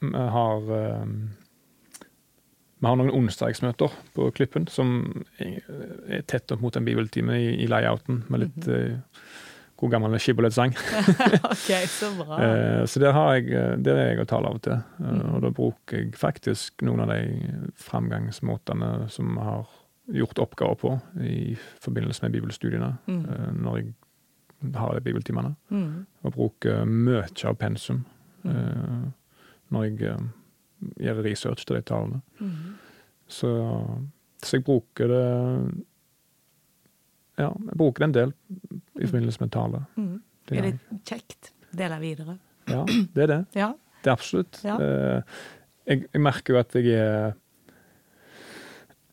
[0.00, 1.16] vi har um,
[2.78, 4.90] vi har noen onsdagsmøter på Klippen som
[5.40, 8.98] er tett opp mot en bibeltime i, i layouten, med litt uh,
[9.80, 10.76] god gammel skibbolettsang.
[11.54, 12.36] OK, så bra.
[12.36, 13.48] Uh, Så der, har jeg,
[13.84, 14.76] der er jeg å tale av og til.
[15.00, 17.22] Eh, Og da bruker jeg faktisk noen av de
[17.88, 19.66] framgangsmåtene som vi har
[20.12, 20.90] gjort oppgaver på
[21.26, 23.24] i forbindelse med bibelstudiene, Mm.
[23.24, 23.94] eh, når jeg
[24.74, 25.54] har de bibeltimene.
[25.70, 26.06] Mm.
[26.22, 28.04] Og bruker mye av pensum
[28.44, 29.12] mm.
[29.70, 30.26] når jeg eh,
[31.00, 32.20] gjør research til de talene.
[32.40, 32.76] Mm.
[33.28, 33.50] Så,
[34.42, 35.24] så jeg bruker det
[37.38, 38.32] Ja, jeg bruker det en del
[39.02, 39.82] i forbindelse med tale.
[39.96, 40.22] Mm.
[40.48, 41.50] Det Er det kjekt?
[41.76, 42.38] Dele videre?
[42.70, 43.40] Ja, det er det.
[43.54, 43.72] Ja.
[44.02, 44.60] Det er absolutt.
[44.64, 44.76] Ja.
[44.80, 45.22] Eh,
[45.86, 47.34] Jeg, jeg merker jo at jeg er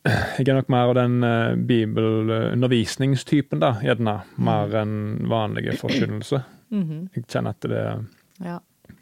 [0.04, 4.18] Jeg er nok mer av den uh, bibelundervisningstypen, da, gjerne.
[4.44, 4.96] Mer enn
[5.30, 6.42] vanlige forkynnelse.
[6.74, 7.06] Mhm.
[7.14, 7.82] Jeg kjenner at det,
[8.44, 8.58] ja.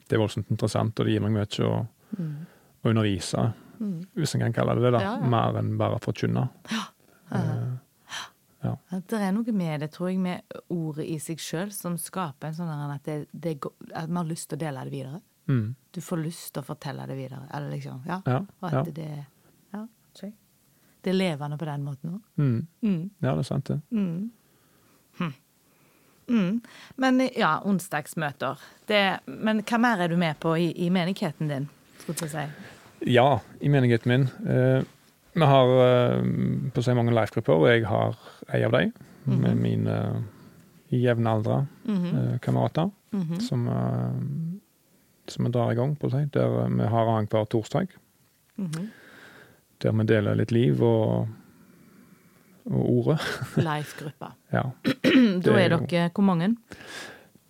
[0.09, 2.47] det er voldsomt interessant, og det gir meg mye å, Mm.
[2.85, 4.03] å undervise, Mm.
[4.15, 5.01] hvis en kan kalle det det, da.
[5.01, 5.27] Ja, ja.
[5.33, 6.49] Mer enn bare forkynne.
[7.33, 7.73] Eh,
[8.65, 8.77] ja.
[8.93, 12.55] det er noe med det, tror jeg, med ordet i seg sjøl, som skaper en
[12.55, 13.59] sånn at, det, det,
[13.95, 15.21] at man har lyst til å dele det videre.
[15.49, 17.49] mm, Du får lyst til å fortelle det videre.
[17.55, 18.21] Eller liksom, ja.
[18.27, 19.27] ja, Og at det
[19.73, 19.87] Ja.
[21.03, 22.21] Det er levende på den måten òg.
[22.37, 23.11] Mm, Mm.
[23.23, 23.81] ja, det er sant, det.
[23.91, 24.31] Mm.
[25.19, 25.33] Hm.
[26.29, 26.63] Mm.
[26.97, 28.59] Men ja, onsdagsmøter.
[28.89, 33.11] Det, men hva mer er du med på i, i menigheten din, skulle jeg si?
[33.13, 34.29] Ja, i menigheten min.
[34.49, 34.85] Eh,
[35.35, 36.23] vi har eh,
[36.75, 38.17] på så mange life-grupper, og jeg har
[38.55, 38.93] ei av dem.
[39.27, 40.25] Med mine
[40.91, 42.07] jevnaldra Mhm.
[42.19, 43.41] eh, kamerater Mhm.
[43.41, 44.13] som, eh,
[45.29, 46.25] som vi drar i gang, på å si.
[46.33, 47.89] Der eh, vi har annenhver torsdag.
[48.59, 48.91] Mhm.
[49.83, 51.29] Der vi deler litt liv og,
[52.71, 53.19] og ordet.
[53.71, 54.35] Life-gruppa.
[54.55, 54.69] Ja.
[55.43, 56.55] Da er er dere hvor mange?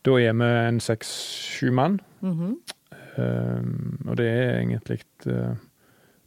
[0.02, 2.00] Da er vi en seks-sju mann.
[2.20, 2.54] Mm -hmm.
[3.22, 5.56] um, og det er egentlig uh,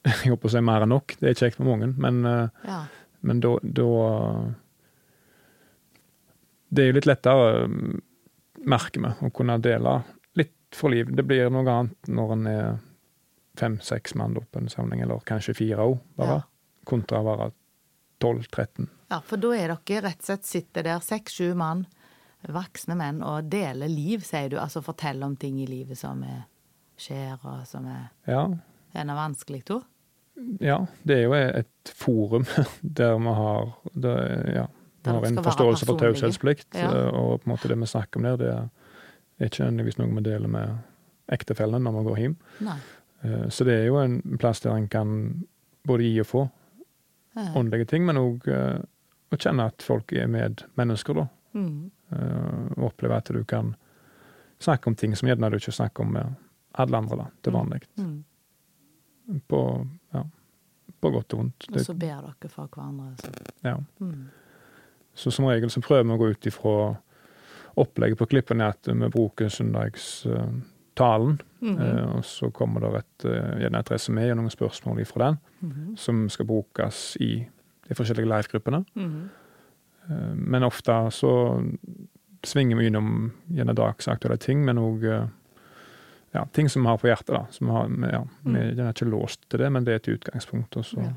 [0.25, 1.15] Jeg på å si mer enn nok.
[1.19, 2.85] Det er kjekt med mange, men uh, Ja.
[3.25, 4.53] Men da, da
[6.69, 8.01] Det er jo litt lettere, mm,
[8.65, 10.03] merker vi, å kunne dele
[10.35, 11.15] litt for liv.
[11.15, 12.77] Det blir noe annet når en er
[13.59, 16.39] fem-seks mann opp på en samling, eller kanskje fire òg, bare.
[16.41, 16.41] Ja.
[16.85, 17.51] Kontra være
[18.21, 21.85] 12-13 Ja, for da er dere rett og slett sitter der, seks-sju mann,
[22.49, 24.57] voksne menn, og deler liv, sier du.
[24.61, 26.43] Altså forteller om ting i livet som er,
[26.97, 28.45] skjer, og som er Ja,
[28.95, 29.81] gjerne vanskelig, da.
[30.61, 32.45] ja, det er jo et forum
[32.81, 34.15] der vi har det,
[34.55, 34.65] ja,
[35.05, 36.89] vi har en forståelse for taushetsplikt, Ja.
[37.11, 40.23] og på en måte det vi snakker om der, det er ikke nødvendigvis noe vi
[40.29, 40.77] deler med
[41.33, 42.35] ektefellen når vi går hjem.
[42.65, 42.77] Nei.
[43.25, 45.15] Eh, Så det er jo en plass der en kan
[45.88, 46.43] både gi og få
[47.35, 51.25] åndelige ting, men òg å kjenne at folk er medmennesker, da.
[51.57, 51.91] Mm.
[52.11, 53.73] Eh, Og oppleve at du kan
[54.59, 56.35] snakke om ting som gjerne du ikke snakker om med
[56.79, 57.81] alle andre, da, til vanlig.
[57.97, 58.23] Mm.
[59.49, 60.23] På, ja,
[61.01, 61.67] på godt og vondt.
[61.73, 63.15] Og så ber dere for hverandre.
[63.19, 63.31] Så.
[63.65, 63.77] ja.
[63.99, 64.27] Mm.
[65.15, 66.77] Så som regel så prøver vi å gå ut ifra
[67.75, 69.49] opplegget på klippen er at vi bruker
[70.95, 71.41] søndagstalen.
[71.62, 72.03] -hmm.
[72.10, 75.38] uh, Og så kommer det et, uh, gjerne et resumé og noen spørsmål ifra den,
[75.62, 75.97] Mhm.
[75.97, 77.45] som skal brukes i
[77.89, 78.86] de forskjellige live-gruppene.
[78.95, 79.03] Mm
[80.10, 80.13] -hmm.
[80.13, 81.63] uh, Men ofte så
[82.43, 85.29] svinger vi innom gjerne dagsaktuelle ting, men òg
[86.34, 87.27] ja, ting som vi har på hjertet.
[87.36, 87.45] da.
[87.49, 90.77] Som har, ja, vi er ikke låst til det, men det er et utgangspunkt.
[90.77, 91.12] Og så Ja.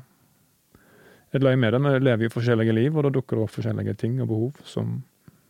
[1.33, 1.81] det løye med det.
[1.81, 5.03] Vi lever jo forskjellige liv, og da dukker det opp forskjellige ting og behov som,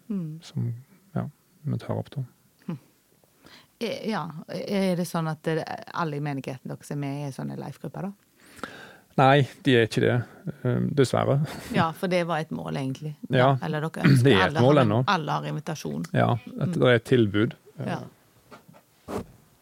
[0.10, 0.39] Mm.
[0.42, 0.74] som
[1.15, 1.22] ja,
[1.63, 2.22] vi tar opp da.
[3.80, 5.48] Eh, Ja, er det sånn at
[5.94, 8.12] alle i menigheten deres er med i sånne life-grupper, da?
[9.20, 10.13] Nei, de er ikke det.
[10.63, 11.39] eh, Dessverre.
[11.76, 13.15] Ja, for det var et mål, egentlig.
[13.30, 15.00] Ja, Eller dere ønsker det er et alle mål ennå.
[15.08, 16.06] Alle har invitasjon.
[16.15, 16.30] Ja,
[16.62, 17.56] at det er et tilbud.
[17.80, 18.00] eh, Ja.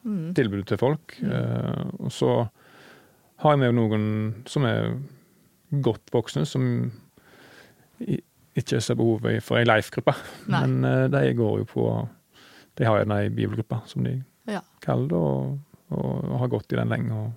[0.08, 0.34] Mm.
[0.34, 1.18] tilbud til folk.
[1.20, 1.90] Mm.
[2.00, 2.30] og så
[3.44, 4.04] har jeg med noen
[4.48, 4.94] som er
[5.84, 6.92] godt voksne, som
[8.00, 10.14] ikke ser behovet for ei life-gruppe.
[10.48, 10.80] Men
[11.12, 11.88] de går jo på
[12.78, 14.62] De har jo ei bibelgruppe, som de Ja.
[14.82, 15.60] kaller det, og,
[15.92, 17.32] og har gått i den lenge og,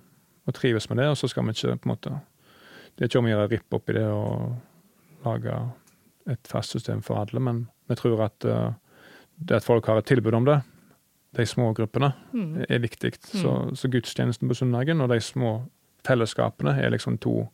[0.47, 1.07] og trives med det.
[1.09, 2.19] Og så skal vi ikke på en måte
[2.97, 4.55] Det er ikke om å gjøre å rippe opp i det og
[5.25, 5.71] lage
[6.27, 8.73] et fast system for alle, men vi tror at uh,
[9.39, 10.61] det at folk har et tilbud om det,
[11.37, 12.65] de små gruppene, Mm.
[12.69, 13.13] er viktig.
[13.23, 15.63] Så, så gudstjenesten på søndagen og de små
[16.05, 17.47] fellesskapene er liksom to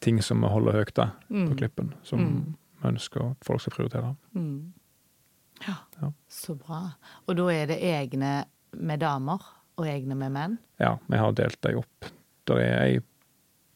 [0.00, 1.56] ting som vi holder høyt da, på Mm.
[1.56, 2.54] klippen, som Mm.
[2.82, 4.16] vi ønsker at folk skal prioritere.
[4.34, 4.72] Mm.
[5.66, 5.74] Ja.
[6.00, 6.12] Ja.
[6.28, 6.80] så bra.
[7.26, 9.42] Og da er det egne med damer
[9.78, 10.58] og egne med menn?
[10.80, 12.08] Ja, vi har delt dem opp.
[12.50, 13.00] Der er ei,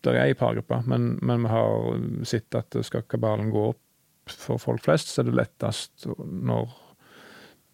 [0.06, 3.82] der er ei pargruppe, men, men vi har sett at skal kabalen gå opp
[4.32, 6.72] for folk flest, så er det lettest når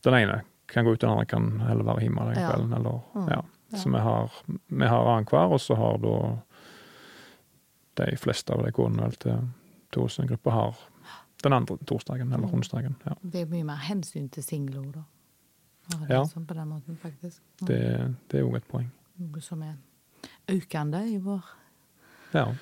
[0.04, 2.72] den ene kan gå ut, den andre kan heller være hjemme den kvelden.
[2.76, 3.28] Eller, Mm.
[3.32, 3.42] ja.
[3.76, 4.32] Så vi har,
[4.68, 6.16] vi har annenhver, og så har da
[8.04, 9.46] de fleste av de konene til,
[10.28, 10.76] gruppe har
[11.42, 12.54] den andre torsdagen eller Mm.
[12.54, 12.96] onsdagen.
[13.06, 13.14] Ja.
[13.22, 15.02] Det er mye mer hensyn til singler, da.
[15.92, 16.22] Ja, det Ja.
[16.24, 17.40] sånn på den måten, faktisk.
[17.60, 17.66] Mm.
[17.66, 18.90] Det, det er òg et poeng.
[19.18, 19.74] Noe som er
[20.48, 21.42] økende i vår
[22.34, 22.54] Ja,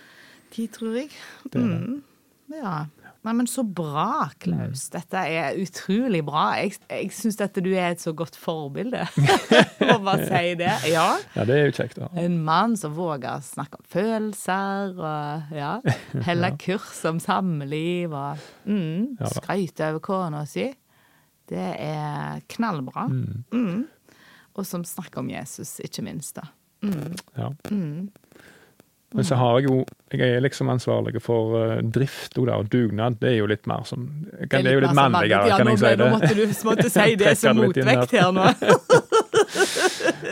[0.50, 1.10] tid, tror jeg.
[1.44, 1.88] det er det.
[1.88, 2.02] Mm.
[2.50, 2.86] Ja.
[3.20, 4.86] Nei, men så bra, Klaus.
[4.94, 6.54] Dette er utrolig bra.
[6.56, 9.02] Jeg, jeg syns at du er et så godt forbilde.
[9.90, 10.70] Må bare si det.
[10.88, 11.04] Ja.
[11.36, 11.98] Ja, det er jo kjekt.
[12.00, 12.08] da.
[12.22, 15.74] En mann som våger å snakke om følelser og ja,
[16.30, 20.70] helle kurs om samliv og mm, Ja skryte over kona si.
[21.50, 23.04] Det er knallbra.
[23.10, 23.44] Mm.
[23.52, 23.84] Mm.
[24.56, 26.40] Og som snakker om Jesus, ikke minst.
[26.40, 26.48] da.
[26.88, 27.12] Mm.
[27.36, 27.52] Ja.
[29.12, 32.70] Men så har jeg jo Jeg er liksom ansvarlig for uh, drift og, da, og
[32.70, 33.18] dugnad.
[33.20, 34.06] Det er jo litt mer sånn
[34.38, 35.96] Det er jo litt mer sånn mannligere, ja, kan jeg si det.
[35.98, 38.46] Nå måtte du måtte si det som det litt motvekt her nå.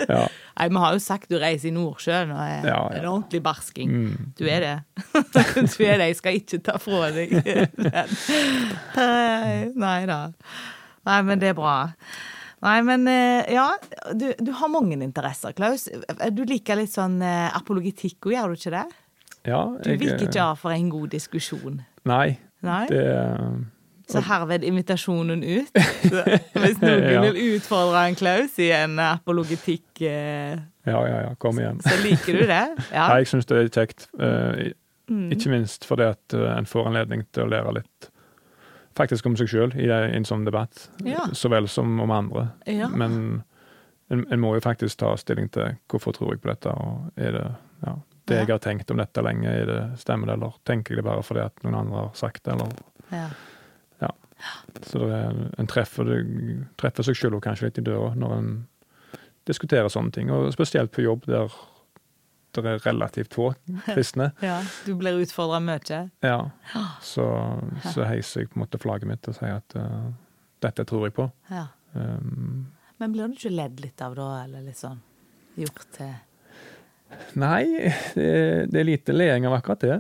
[0.09, 0.29] Ja.
[0.59, 3.91] Nei, Vi har jo sagt du reiser i Nordsjøen og er Ja, en ordentlig barsking.
[3.91, 4.33] Mm.
[4.39, 4.75] Du er det.
[5.75, 6.09] du er det.
[6.13, 8.17] Jeg skal ikke ta fra deg den.
[8.97, 10.21] Nei, Nei da.
[11.09, 11.77] Nei, men det er bra.
[12.65, 13.69] Nei, men eh, ja,
[14.19, 15.87] du, du har mange interesser, Klaus.
[16.35, 18.87] Du liker litt sånn apologitikk apologetikk òg, gjør du ikke det?
[19.49, 21.83] ja Du jeg, viker eh, ikke av for en god diskusjon.
[22.09, 22.39] Nei.
[22.67, 22.87] Nei?
[22.91, 23.05] Det
[24.09, 25.71] Så herved invitasjonen ut.
[26.63, 27.21] Hvis noen Ja.
[27.29, 31.35] vil utfordre en Klaus i en apologetikk, eh, Ja, ja, ja.
[31.39, 31.81] Kom igjen.
[31.85, 32.63] så liker du det?
[32.97, 33.09] Ja.
[33.13, 34.09] Nei, jeg syns det er kjekt.
[34.19, 34.71] Uh.
[35.09, 38.11] Ikke minst fordi at eh, en får anledning til å lære litt
[38.99, 41.29] faktisk om seg sjøl i en sånn debatt, Ja.
[41.33, 42.49] så vel som om andre.
[42.67, 42.89] Ja.
[42.91, 43.43] Men
[44.11, 47.33] en, en må jo faktisk ta stilling til hvorfor tror jeg på dette, og er
[47.39, 47.47] det
[47.87, 47.95] ja,
[48.29, 51.07] det jeg har tenkt om dette lenge, er det, stemmer det, eller tenker jeg det
[51.09, 52.75] bare fordi at noen andre har sagt det, eller
[53.15, 53.29] Ja.
[54.87, 56.07] Så det er, en treffer,
[56.79, 58.51] treffer seg sjøl kanskje litt i døra når en
[59.49, 61.51] diskuterer sånne ting, og spesielt på jobb der
[62.57, 63.51] det er relativt få
[63.87, 64.31] kristne.
[64.49, 64.61] ja.
[64.87, 66.01] Du blir utfordra mye.
[66.25, 66.39] Ja.
[67.05, 67.27] Så,
[67.93, 70.09] så heiser jeg på en måte flagget mitt og sier at uh,
[70.65, 71.29] dette tror jeg på.
[71.53, 71.67] Ja.
[71.93, 72.67] Um,
[72.99, 74.99] Men blir du ikke ledd litt av da, eller litt sånn
[75.59, 76.17] gjort til
[77.41, 77.63] Nei,
[78.15, 79.95] det det er lite leing av akkurat det.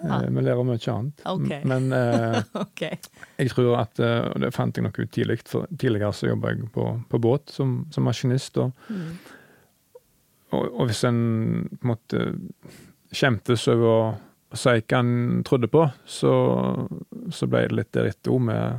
[0.00, 0.22] Ja.
[0.22, 1.20] Eh, Vi ler av mye annet.
[1.28, 1.50] Ok.
[1.68, 2.96] Men eh, okay.
[3.36, 6.54] jeg tror at eh, Og det fant jeg nok ut tidlig, for tidligere så jobba
[6.54, 8.58] jeg på, på båt som, som maskinist.
[8.58, 9.16] Og, Mm.
[10.54, 11.20] Og, og hvis en
[11.80, 12.24] på en måte
[13.14, 14.14] skjemtes over å,
[14.54, 16.32] si hva en trodde på, så,
[17.34, 18.78] så ble det litt òg med,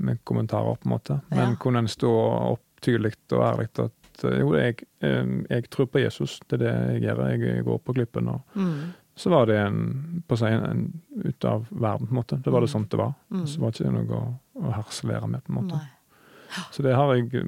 [0.00, 1.18] med kommentarer, på en måte.
[1.30, 1.56] Men Ja.
[1.60, 2.10] kunne en stå
[2.54, 6.72] opp tydelig og ærlig at jo, jeg, eh, jeg tror på Jesus, det er det
[6.94, 7.20] jeg gjør.
[7.30, 8.28] Jeg går på klippen.
[8.28, 8.92] og Mm.
[9.16, 10.82] så var det en, på å si, en,
[11.24, 12.40] ut av verden, på en måte.
[12.42, 13.12] Det var det sånn det var.
[13.30, 13.46] Mm.
[13.46, 15.76] Så var det ikke noe å, å harselere med, på en måte.
[15.76, 16.64] Nei.
[16.72, 17.44] Så det har jeg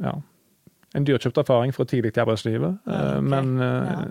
[0.00, 0.14] ja,
[0.94, 2.78] en dyrkjøpt erfaring fra tidlig i arbeidslivet.
[2.86, 3.20] Eh.
[3.20, 4.06] Men, eh, Ja.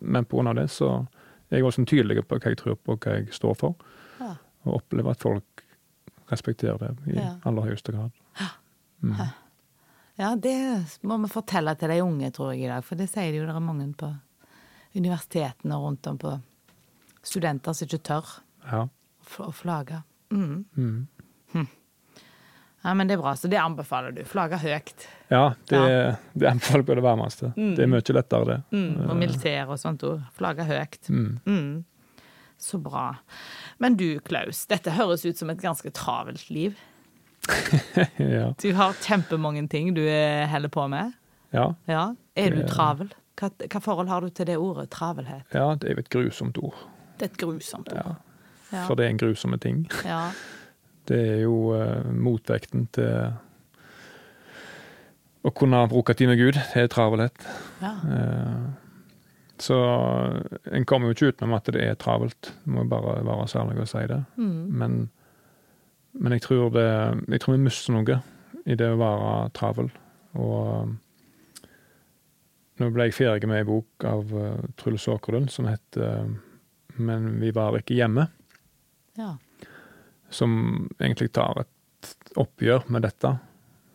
[0.00, 1.06] men av det så
[1.50, 3.74] er jeg også tydelig på hva jeg tror på, hva jeg står for.
[4.20, 4.34] Ja.
[4.64, 5.64] Og opplever at folk
[6.30, 7.34] respekterer det i Ja.
[7.44, 8.10] aller høyeste grad.
[9.02, 9.16] Mm.
[10.18, 12.84] Ja, det må vi fortelle til de unge, tror jeg, i dag.
[12.84, 14.14] For det sier jo det er mange på
[14.96, 16.40] universitetene og rundt om på
[17.22, 18.88] studenter som ikke tør Ja.
[19.38, 20.02] å flagge.
[20.30, 20.64] Mm.
[20.76, 21.68] Mm.
[22.84, 24.20] Ja, men det er bra, så det anbefaler du.
[24.28, 25.06] Flagge høyt.
[25.32, 25.80] ja, det,
[26.36, 27.52] det anbefaler jeg det varmeste.
[27.56, 28.58] Det er mye lettere, det.
[28.76, 29.06] Mm.
[29.08, 30.20] Og militær og sånt òg.
[30.36, 31.00] Flagge høyt.
[31.08, 31.30] Mm.
[31.48, 31.84] Mm.
[32.60, 33.06] Så bra.
[33.80, 36.76] Men du, Klaus, dette høres ut som et ganske travelt liv.
[38.16, 38.52] ja.
[38.60, 41.16] Du har kjempemange ting du eh, holder på med.
[41.56, 41.74] ja.
[41.88, 42.14] Ja.
[42.36, 43.12] Er du travel?
[43.38, 45.46] Hva, hva forhold har du til det ordet, travelhet?
[45.54, 46.80] Ja, det er jo et grusomt ord.
[47.18, 48.00] Det er et grusomt ord.
[48.00, 48.14] Ja.
[48.74, 48.84] Ja.
[48.88, 49.84] For det er en grusomme ting.
[50.06, 50.28] Ja.
[51.08, 53.34] Det er jo eh, motvekten til
[55.44, 56.56] å kunne bruke tid med Gud.
[56.56, 57.46] Det er travelhet.
[57.82, 57.98] ja.
[58.14, 58.64] Eh,
[59.58, 59.76] så
[60.64, 62.50] en kommer jo ikke utenom at det er travelt.
[62.64, 64.18] Du må bare være så ærlig og si det.
[64.34, 64.64] Mm.
[64.80, 64.96] Men,
[66.18, 66.88] men jeg, tror det,
[67.30, 68.18] jeg tror vi mister noe
[68.66, 69.92] i det å være travel.
[70.42, 70.90] Og
[72.82, 76.34] nå ble jeg ferdig med ei bok av uh, Truls Åkerlund som heter uh,
[76.96, 78.26] 'Men vi var ikke hjemme'.
[79.18, 79.36] ja.
[80.34, 80.54] Som
[80.98, 83.36] egentlig tar et oppgjør med dette.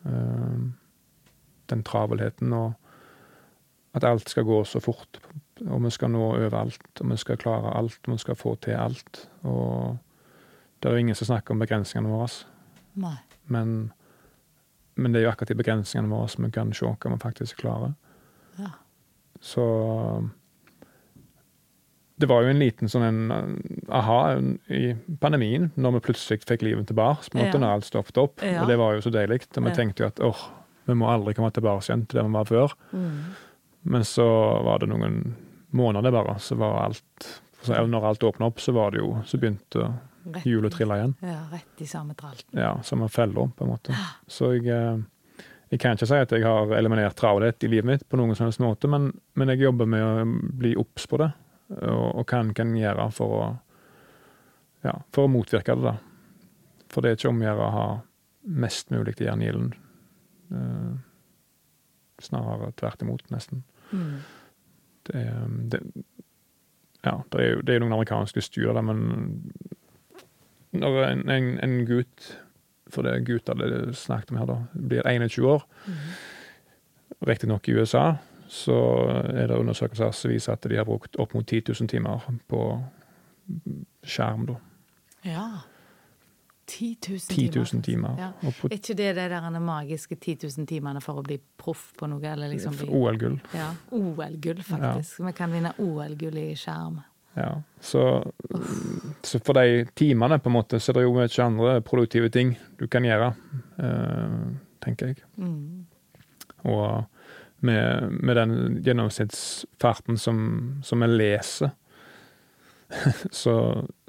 [0.07, 0.59] Eh,
[1.69, 2.73] Den travelheten og
[3.93, 5.19] at alt skal gå så fort.
[5.67, 8.77] Og vi skal nå overalt, og vi skal klare alt, og vi skal få til
[8.79, 9.27] alt.
[9.43, 9.97] Og
[10.79, 12.29] det er jo ingen som snakker om begrensningene våre,
[12.95, 13.17] Nei.
[13.51, 13.91] men,
[14.95, 17.59] men det er jo akkurat de begrensningene våre som vi kan se hva vi faktisk
[17.65, 17.93] klarer.
[18.57, 18.71] Ja.
[19.41, 19.65] Så
[22.19, 24.19] det var jo en liten sånn en uh, aha
[24.69, 27.29] i pandemien, når vi plutselig fikk livet tilbake.
[27.31, 27.59] på en måte, Ja.
[27.63, 28.41] Når alt stoppet opp.
[28.43, 28.61] Ja.
[28.63, 29.45] Og det var jo så deilig.
[29.57, 29.75] Og vi Ja.
[29.75, 30.41] tenkte jo at åh,
[30.87, 32.73] vi må aldri komme tilbake igjen til der vi var før.
[32.93, 33.19] Mm.
[33.85, 34.25] Men så
[34.63, 35.35] var det noen
[35.71, 39.21] måneder bare, så var alt så, eller Når alt åpna opp, så var det jo,
[39.25, 39.89] så begynte
[40.45, 41.15] hjulet å trille igjen.
[41.21, 42.43] ja, rett i samme tralt.
[42.53, 43.95] Ja, Som en felle, på en måte.
[44.27, 44.97] Så jeg, eh,
[45.71, 48.45] jeg kan ikke si at jeg har eliminert travelhet i livet mitt, på noen som
[48.47, 51.33] helst måte, men, men jeg jobber med å bli obs på det,
[51.77, 53.47] og, og hva en kan gjøre for å,
[54.85, 55.91] ja, for å motvirke det.
[55.91, 55.97] da.
[56.89, 57.87] For det er ikke om å gjøre å ha
[58.49, 59.73] mest mulig til i ilden.
[60.51, 60.93] Eh,
[62.23, 63.63] snarere tvert imot, nesten.
[63.91, 64.15] Mm.
[65.07, 65.81] Det, er, det,
[67.05, 69.31] ja, det er jo det er noen amerikanske studier, da, men
[70.77, 72.27] når en, en, en gutt
[72.93, 74.57] For det er gutter det snakket om her, da.
[74.73, 75.63] Blir 21 år,
[77.29, 78.03] riktignok i USA,
[78.49, 78.75] så
[79.29, 82.63] er det undersøkelser som viser at de har brukt opp mot 10 000 timer på
[84.05, 84.55] skjerm, da.
[85.27, 85.49] Ja.
[86.69, 87.81] 10 000 10 000 timer.
[87.81, 88.15] timer.
[88.17, 88.31] Ja.
[88.69, 92.21] Er ikke det de der magiske 10 000 timene for å bli proff på noe?
[92.25, 93.39] Eller liksom bli OL-gull.
[93.57, 95.23] ja, OL-gull, faktisk.
[95.25, 96.99] Vi kan vinne OL-gull i skjerm.
[97.37, 97.61] Ja.
[97.81, 98.03] Så,
[99.23, 102.55] så for de timene, på en måte, så er det jo ikke andre produktive ting
[102.79, 103.31] du kan gjøre,
[103.81, 104.49] uh,
[104.85, 105.23] tenker jeg.
[105.37, 105.85] Mm.
[106.69, 107.05] Og
[107.65, 108.53] med, med den
[108.85, 110.39] gjennomsnittsfarten som,
[110.83, 111.71] som jeg leser,
[113.31, 113.53] så,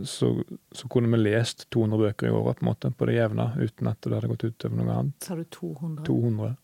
[0.05, 3.51] så, så kunne vi lest 200 bøker i året på en måte, på det jevne,
[3.61, 5.25] uten at det hadde gått utover noe annet.
[5.27, 6.05] Sa du 200?
[6.07, 6.55] 200.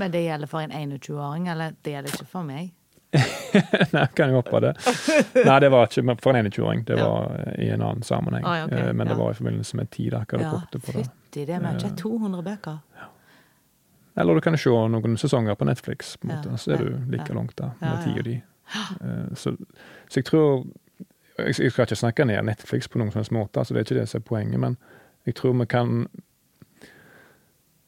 [0.00, 2.70] Men det gjelder for en 21-åring, eller det gjelder ikke for meg?
[3.90, 4.70] Nei, kan jeg hoppe det.
[5.42, 7.08] Nei, det var ikke for en 21-åring, det Ja.
[7.10, 8.44] var i en annen sammenheng.
[8.46, 8.84] Ah, okay.
[8.86, 9.18] Eh, Men det ja.
[9.18, 10.22] var i forbindelse med tid, Ja,
[10.70, 10.80] det.
[10.86, 11.96] fytti, det er ikke Eh.
[11.98, 12.78] 200 bøker.
[14.20, 17.32] Eller du kan se noen sesonger på Netflix, på en måte, så er du like
[17.34, 18.36] langt der med tida di.
[19.00, 19.56] Eh, Så,
[20.08, 20.66] så jeg tror
[21.38, 23.84] Jeg jeg skal ikke snakke ned Netflix på noen som helst måte, altså det er
[23.88, 24.76] ikke det som er poenget, men
[25.26, 26.06] jeg tror vi kan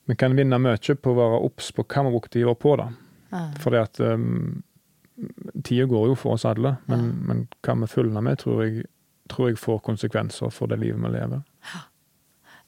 [0.07, 2.77] vi kan vinne mye på å være obs på hva vi bruker tida på.
[2.77, 2.88] da.
[3.33, 3.42] Ja.
[3.62, 4.62] Fordi at um,
[5.64, 7.12] tida går jo for oss alle, men, Ja.
[7.29, 8.85] men hva vi følger med, tror jeg,
[9.29, 11.42] tror jeg får konsekvenser for det livet vi lever.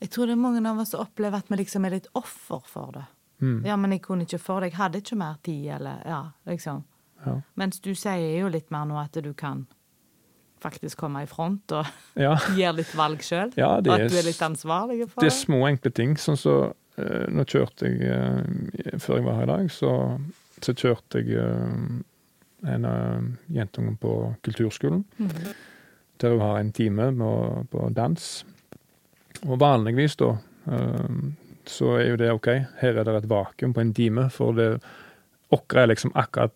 [0.00, 2.60] Jeg tror det er mange av oss som opplever at vi liksom er litt offer
[2.66, 3.04] for det.
[3.44, 3.60] Mm.
[3.68, 6.84] Ja, men jeg kunne ikke for det, jeg hadde ikke mer tid, eller ja, liksom.
[7.24, 7.38] Ja.
[7.60, 9.66] Mens du sier jo litt mer nå at du kan
[10.64, 11.88] faktisk komme i front og
[12.26, 13.52] Ja, gjøre litt valg sjøl.
[13.60, 16.16] ja Og det, at du er litt ansvarlig for det er små, enkle ting.
[16.20, 19.92] Sånn så uh, Nå kjørte jeg uh, Før jeg var her i dag, så,
[20.64, 22.02] så kjørte jeg uh,
[22.64, 24.12] en av jentungen på
[24.46, 25.02] kulturskolen.
[25.20, 25.32] Mm.
[26.22, 28.28] Der hun har en time med, på dans.
[29.44, 30.30] Og vanligvis, da,
[31.70, 32.46] så er jo det OK.
[32.80, 34.80] Her er det et vakuum på en time, for det
[35.54, 36.52] Åkra er liksom akkurat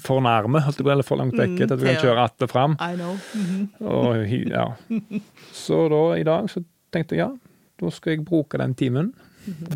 [0.00, 2.76] for nærme, eller for langt vekke, Mm, til at du kan kjøre att og fram.
[2.80, 3.16] I know.
[3.80, 4.66] Og, ja.
[5.52, 7.30] Så da, i dag, så tenkte jeg ja,
[7.80, 9.12] da skal jeg bruke den timen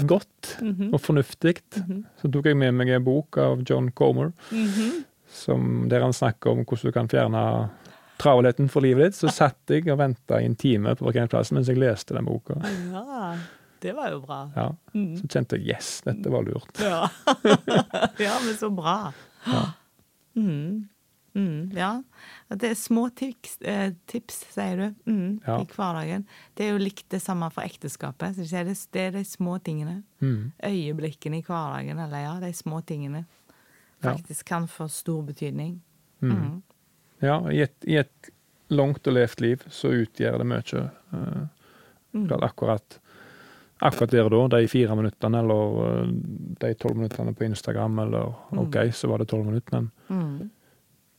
[0.06, 0.92] godt Mhm.
[0.94, 1.56] og fornuftig.
[2.20, 4.32] Så tok jeg med meg en bok av John Comer,
[5.28, 7.70] som, der han snakker om hvordan du kan fjerne
[8.18, 9.14] travelheten for livet ditt.
[9.18, 12.54] Så satt jeg og venta i en time på parkeringsplassen mens jeg leste den boka.
[12.92, 13.34] Ja,
[13.84, 14.40] det var jo bra.
[14.56, 15.16] Ja, Mhm.
[15.20, 16.80] så kjente jeg yes, dette var lurt.
[16.80, 17.08] Ja.
[18.26, 19.12] ja, men så bra.
[19.46, 19.62] Ja.
[20.36, 20.88] Mm.
[21.36, 22.02] Mm, ja.
[22.48, 25.56] Det er små tips, eh, tips sier du, mm, Ja.
[25.60, 26.24] i hverdagen.
[26.54, 28.36] Det er jo likt det samme for ekteskapet.
[28.36, 30.02] Så det, det er de små tingene.
[30.22, 30.52] Mm.
[30.62, 33.24] Øyeblikkene i hverdagen, eller ja, de små tingene.
[34.02, 34.12] Ja.
[34.14, 35.80] Faktisk kan få stor betydning.
[36.22, 36.30] Mm.
[36.36, 36.62] Mm.
[37.22, 38.30] Ja, i et, i et
[38.70, 40.86] langt og levd liv så utgjør det mye.
[41.12, 41.46] Uh,
[42.14, 42.30] Mm.
[42.46, 43.00] akkurat,
[43.84, 46.12] akkurat der og da, de fire minuttene eller eh,
[46.60, 48.58] de tolv minuttene på Instagram, eller Mm.
[48.64, 50.50] OK, så var det tolv minutter, men Mm.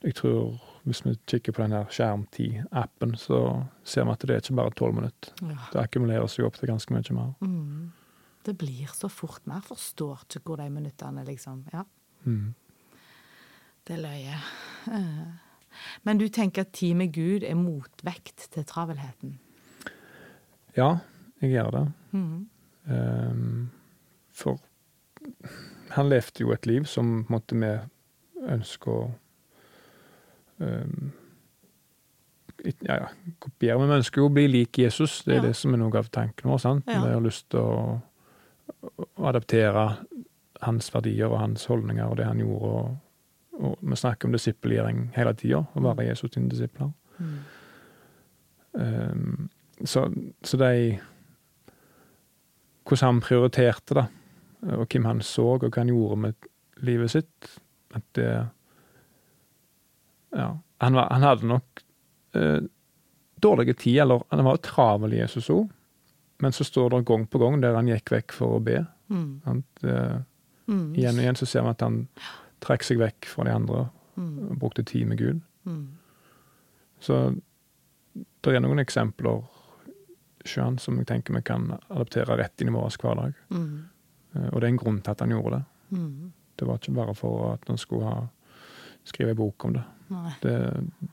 [0.03, 4.41] jeg tror hvis vi kikker på den her skjermtid-appen, så ser vi at det er
[4.41, 5.31] ikke bare tolv minutter.
[5.41, 5.57] Ja.
[5.73, 7.33] Det akkumulerer seg opp til ganske mye mer.
[7.41, 7.91] Mm.
[8.45, 9.41] Det blir så fort.
[9.47, 9.61] mer.
[9.61, 11.83] forstår ikke hvor de minuttene liksom Ja,
[12.25, 12.53] Mm.
[13.87, 14.35] det er løye.
[14.87, 15.25] Eh.
[16.03, 19.39] Men du tenker at tid med Gud er motvekt til travelheten?
[20.77, 20.99] Ja,
[21.41, 21.91] jeg gjør det.
[22.13, 22.47] Mm.
[22.89, 23.69] Ehm,
[24.35, 24.59] for
[25.95, 29.05] han levde jo et liv som på en måte vi ønsker å
[30.61, 31.11] ehm,
[32.65, 33.07] ja, ja,
[33.39, 33.77] kopiere.
[33.79, 35.23] Men vi ønsker jo å bli lik Jesus.
[35.25, 35.47] Det er Ja.
[35.47, 36.57] det som er noe av tanken vår.
[36.59, 36.85] sant?
[36.87, 38.01] Vi har lyst til å,
[39.17, 39.97] å adaptere
[40.61, 42.65] hans verdier og hans holdninger og det han gjorde.
[42.65, 42.97] Og,
[43.59, 46.91] og vi snakker om disippelgjøring hele tida, å være Jesus sine disipler.
[47.19, 47.35] Mm.
[48.73, 49.49] Um,
[49.85, 50.11] så,
[50.43, 50.99] så de
[52.85, 54.07] Hvordan han prioriterte da.
[54.75, 56.33] og hvem han så, og hva han gjorde med
[56.85, 57.49] livet sitt
[57.95, 58.29] At det
[60.35, 60.57] Ja.
[60.77, 61.83] Han, var, han hadde nok
[62.35, 62.59] eh,
[63.41, 65.69] dårlig tid, eller han var travel, Jesus òg,
[66.43, 68.81] men så står det gang på gang der han gikk vekk for å be.
[69.09, 69.41] Mm.
[69.45, 70.17] At, Eh,
[70.67, 70.95] Mm.
[70.97, 72.07] igjen og igjen så ser vi at han
[72.59, 74.49] trakk seg vekk fra de andre Mm.
[74.49, 75.41] og brukte tid med Gud.
[75.65, 75.87] Mm.
[76.99, 77.39] Så
[78.41, 79.43] det er noen eksempler
[80.45, 83.33] sjøen som jeg tenker vi kan adaptere rett inn i vår hverdag.
[83.49, 83.85] Mm.
[84.35, 85.65] Eh, Og det er en grunn til at han gjorde det.
[85.97, 86.31] Mm.
[86.55, 88.27] Det var ikke bare for at han skulle ha
[89.05, 89.83] skrive en bok om det.
[90.41, 90.53] Det,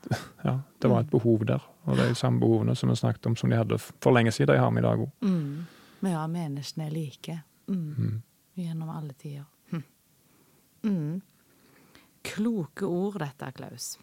[0.47, 3.25] ja, det var et behov der, og det er de samme behovene som vi snakket
[3.25, 5.09] om som de hadde for lenge siden, de har vi i dag òg.
[5.25, 5.65] Mm.
[6.03, 7.39] Men ja, menneskene er like.
[7.67, 7.95] Mm.
[7.97, 8.15] Mm.
[8.55, 9.45] Gjennom alle tider.
[9.71, 9.83] Hm.
[10.83, 11.21] Mm.
[12.23, 13.97] Kloke ord, dette, Klaus.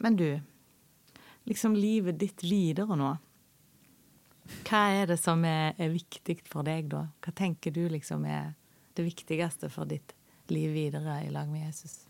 [0.00, 0.28] Men du,
[1.44, 3.14] liksom livet ditt videre nå.
[4.64, 7.06] Hva er det som er, er viktig for deg, da?
[7.24, 8.52] Hva tenker du liksom er
[8.94, 10.14] det viktigste for ditt
[10.52, 12.04] liv videre i lag med Jesus?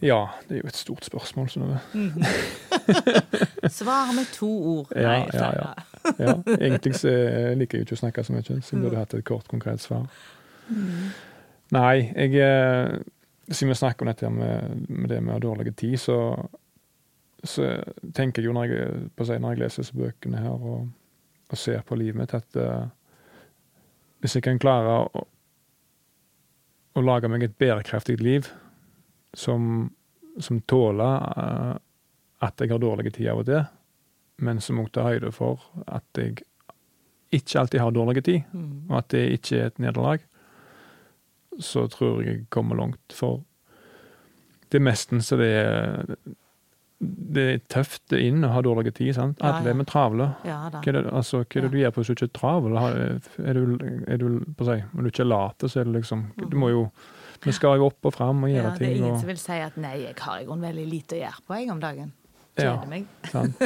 [0.00, 1.48] Ja, det er jo et stort spørsmål.
[1.52, 1.78] Synnøve.
[3.80, 4.92] Svar med to ord.
[4.96, 5.72] Ja, Nei, ja, ja,
[6.18, 7.12] Ja, egentlig så
[7.60, 10.08] liker jeg ikke å snakke så mye, så jeg burde hatt et kort, konkret svar.
[11.76, 13.00] Nei, jeg eh,
[13.50, 16.16] Siden vi snakker om dette med, med det med dårlig tid, så,
[17.44, 17.68] så
[18.14, 20.88] tenker jeg jo når jeg, si, når jeg leser disse bøkene her og,
[21.50, 22.88] og ser på livet mitt, at uh,
[24.20, 25.24] hvis jeg kan klare å,
[26.96, 28.50] å lage meg et bærekraftig liv
[29.36, 29.88] som,
[30.42, 31.74] som tåler uh,
[32.44, 33.64] at jeg har dårlig tid av og til,
[34.40, 36.40] men som også tar høyde for at jeg
[37.30, 38.90] ikke alltid har dårlig tid, Mm.
[38.90, 40.20] og at det ikke er et nederlag,
[41.60, 43.12] så tror jeg jeg kommer langt.
[43.12, 43.42] For
[44.72, 46.16] det er mestens det er
[47.00, 49.14] Det er tøft inn å ha dårlig tid.
[49.16, 49.38] sant?
[49.40, 49.72] Ja, Alle ja.
[49.72, 50.26] er vi travle.
[50.44, 50.58] Ja.
[50.74, 52.76] Hva er det, altså, hva er det du gjør på hvis du ikke er travel?
[52.76, 54.26] Er du, er du
[54.58, 56.82] på seg, si, Om du ikke er late, så er det liksom Du må jo
[57.46, 58.78] Vi skal jo opp og fram og Ja, ting.
[58.82, 61.16] det er ingen og, som vil si at 'nei, jeg har i grunnen veldig lite
[61.16, 62.12] å gjøre på jeg om dagen'.
[62.60, 62.76] Ja.
[62.76, 63.06] Kjeder meg.
[63.30, 63.62] Sant?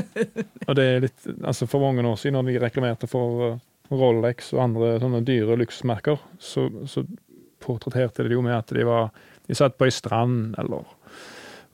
[0.69, 3.59] Og det er litt, altså For mange år siden, når de reklamerte for uh,
[3.91, 7.03] Rolex og andre sånne dyre luksusmerker, så, så
[7.65, 9.11] portretterte de jo med at de var
[9.49, 10.87] De satt på ei strand eller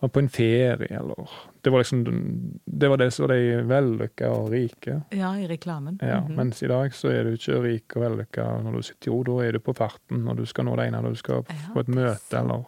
[0.00, 1.28] var på en ferie, eller
[1.62, 2.04] Det var liksom
[2.64, 5.02] Det var det som var de vellykka og rike.
[5.12, 5.98] Ja, i reklamen.
[6.02, 6.36] Ja, Mhm.
[6.36, 9.22] Mens i dag så er du ikke rik og vellykka når du sitter i ro.
[9.22, 11.72] Da er du på farten når du skal nå det ene, når du skal Ja,
[11.74, 12.64] på et møte, eller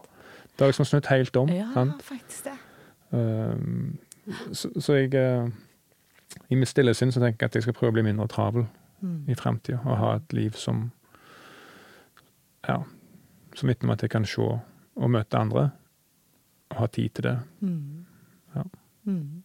[0.57, 1.49] Det har liksom snudd helt om.
[1.49, 2.03] Ja, sant?
[2.03, 2.59] faktisk det.
[3.12, 3.99] Um,
[4.53, 5.49] så, så jeg eh,
[6.51, 8.66] I mitt stille sinn så tenker jeg at jeg skal prøve å bli mindre travel
[9.03, 9.24] Mm.
[9.28, 10.93] i fremtida, og ha et liv som
[12.68, 12.83] Ja,
[13.57, 15.70] som vitner om at jeg kan se og møte andre, og
[16.79, 17.39] ha tid til det.
[17.62, 18.05] Mm.
[18.57, 18.62] Ja.
[19.07, 19.43] Mm.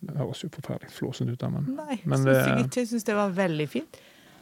[0.00, 2.76] Det høres jo forferdelig flåsete ut, da, men Nei, Men det- jeg ikke.
[2.80, 3.96] Jeg syns det var veldig fint.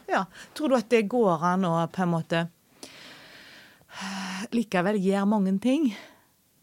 [0.08, 0.24] Ja.
[0.54, 2.48] Tror du at det går an å på en måte
[4.52, 5.88] likevel gjøre mange ting,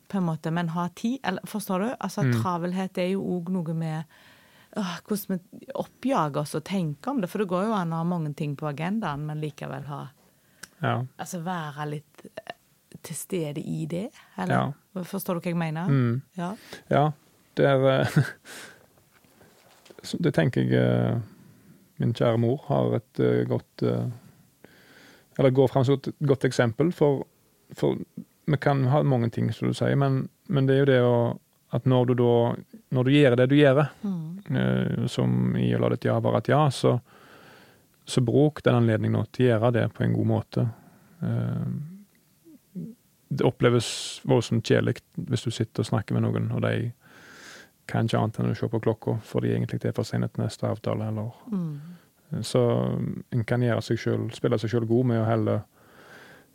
[0.07, 1.19] på en måte, men ha tid?
[1.25, 1.95] Eller, forstår du?
[1.99, 2.41] Altså, Mm.
[2.41, 4.03] Travelhet er jo òg noe med
[4.77, 7.29] øh, hvordan vi oppjager oss og tenker om det.
[7.29, 10.07] For det går jo an å ha mange ting på agendaen, men likevel ha
[10.81, 11.03] ja.
[11.17, 12.53] Altså være litt eh,
[13.01, 14.73] til stede i det, eller?
[14.93, 15.89] Forstår du hva jeg mener?
[15.89, 16.21] Mm.
[16.37, 16.51] Ja.
[16.91, 17.03] Ja,
[17.57, 18.17] det er eh,
[20.23, 21.21] Det tenker jeg eh,
[22.01, 23.83] min kjære mor har et eh, godt
[25.37, 27.23] Eller går fram som et godt eksempel, for,
[27.77, 27.97] for
[28.45, 31.15] vi kan ha mange ting, som du sier, men, men det er jo det å
[31.73, 32.33] At når du da
[32.93, 34.33] Når du gjør det du gjør, Mm.
[34.51, 36.97] uh, som i å la ditt ja være et ja, så,
[38.05, 40.65] så bruk den anledningen til å gjøre det på en god måte.
[41.23, 41.92] Eh,
[43.37, 43.87] det oppleves
[44.29, 46.91] voldsomt kjedelig hvis du sitter og snakker med noen, og de
[47.89, 50.43] kan ikke annet enn å se på klokka fordi egentlig det er for sene til
[50.45, 51.09] neste avtale.
[51.11, 51.33] Eller.
[51.51, 52.43] Mm.
[52.47, 52.61] Så
[53.33, 55.65] en kan gjøre seg selv, spille seg sjøl god med å heller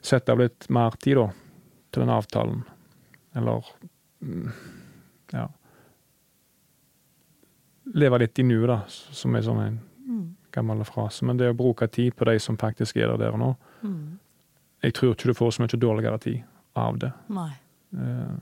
[0.02, 1.28] sette av litt mer tid da,
[1.92, 2.64] til den avtalen.
[3.36, 3.66] Eller
[4.24, 4.50] mm,
[5.36, 5.48] ja
[7.96, 10.34] Leve litt i nuet, da, som er sånn en Mm.
[10.52, 11.24] gammel frase.
[11.24, 14.18] Men det å bruke tid på de som faktisk er der der og nå Mm.
[14.82, 16.42] Jeg tror ikke du får så mye dårligere tid
[16.78, 17.12] av det.
[17.34, 17.50] Nei.
[17.94, 18.36] Uh,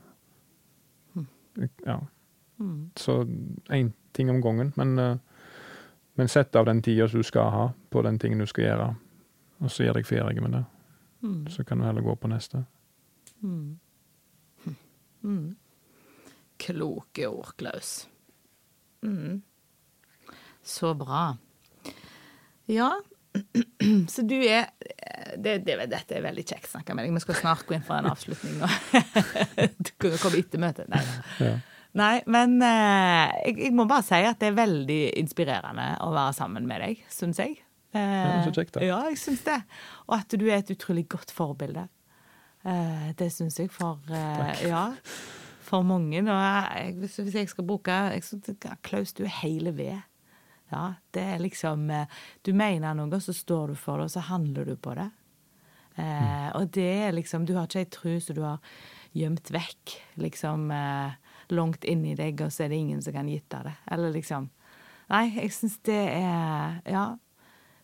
[1.85, 1.99] ja.
[2.59, 2.91] Mm.
[2.95, 3.21] Så
[3.69, 5.17] én ting om gangen, men, uh,
[6.13, 8.87] men sett av den tida du skal ha på den tingen du skal gjøre,
[9.61, 10.63] og så gjør deg ferdig med det.
[11.21, 11.47] Mm.
[11.53, 12.65] Så kan du heller gå på neste.
[13.41, 13.79] Mm.
[15.23, 15.55] Mm.
[16.57, 18.07] Kloke ord, Klaus.
[19.01, 19.41] Mm.
[20.63, 21.37] Så bra.
[22.65, 23.01] Ja,
[24.13, 24.67] så du er
[25.37, 27.15] det, det, Dette er veldig kjekt snakka med deg.
[27.17, 28.59] Vi skal snart gå inn for en avslutning.
[28.61, 28.69] nå.
[29.85, 30.89] Du kunne komme etter møtet.
[30.91, 31.01] Nei.
[31.43, 31.55] Ja.
[31.97, 36.35] Nei, men eh, jeg, jeg må bare si at det er veldig inspirerende å være
[36.37, 37.55] sammen med deg, syns jeg.
[37.95, 38.83] Eh, Ja, så kjekt da.
[38.85, 39.55] Ja, jeg syns det.
[40.05, 41.87] Og at du er et utrolig godt forbilde.
[42.67, 44.89] Eh, det syns jeg for eh, Ja.
[45.67, 46.21] For mange.
[46.21, 49.97] Og jeg, hvis, jeg skal bruke jeg Klaus, du er hele ved.
[50.71, 52.09] Ja, det er liksom eh,
[52.43, 55.07] Du mener noe, så står du for det, og så handler du på det.
[55.97, 58.59] Eh, og det er liksom Du har ikke ei tru som du har
[59.17, 61.15] gjemt vekk, liksom eh,
[61.55, 63.75] langt inni deg, og så er det ingen som kan gitte det.
[63.91, 64.51] Eller liksom
[65.07, 67.05] Nei, jeg syns det er Ja,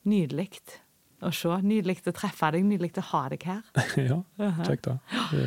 [0.03, 0.49] nydelig
[1.23, 1.55] å se.
[1.63, 3.61] Nydelig å treffe deg, nydelig å ha deg her.
[4.09, 4.19] ja,
[4.67, 4.97] kjekt, da.
[5.31, 5.45] Det,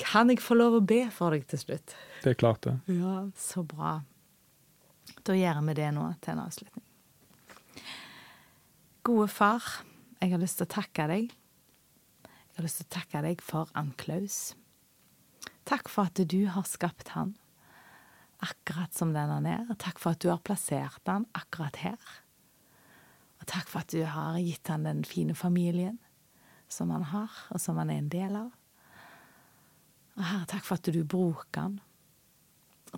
[0.00, 1.96] Kan jeg få lov å be for deg til slutt?
[2.22, 2.76] det er klart, det.
[2.94, 4.00] Ja, så bra.
[5.24, 6.86] Da gjør vi det nå til en avslutning.
[9.04, 9.64] Gode far,
[10.20, 11.34] jeg har lyst til å takke deg.
[12.24, 14.54] Jeg har lyst til å takke deg for Ann Klaus.
[15.68, 17.36] Takk for at du har skapt han
[18.40, 19.68] akkurat som den han er.
[19.78, 21.98] Takk for at du har plassert han akkurat her.
[23.40, 25.98] Og takk for at du har gitt han den fine familien
[26.70, 28.50] som han har, og som han er en del av.
[30.16, 31.78] Og Herre, takk for at du bruker han.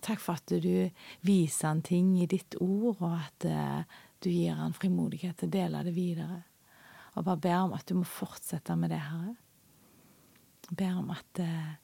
[0.00, 0.88] Takk for at du
[1.26, 5.54] viser han ting i ditt ord, og at eh, du gir han frimodighet til å
[5.56, 6.42] dele det videre.
[7.12, 9.36] Og bare ber om at du må fortsette med det, Herre.
[10.72, 11.74] Ber om at eh,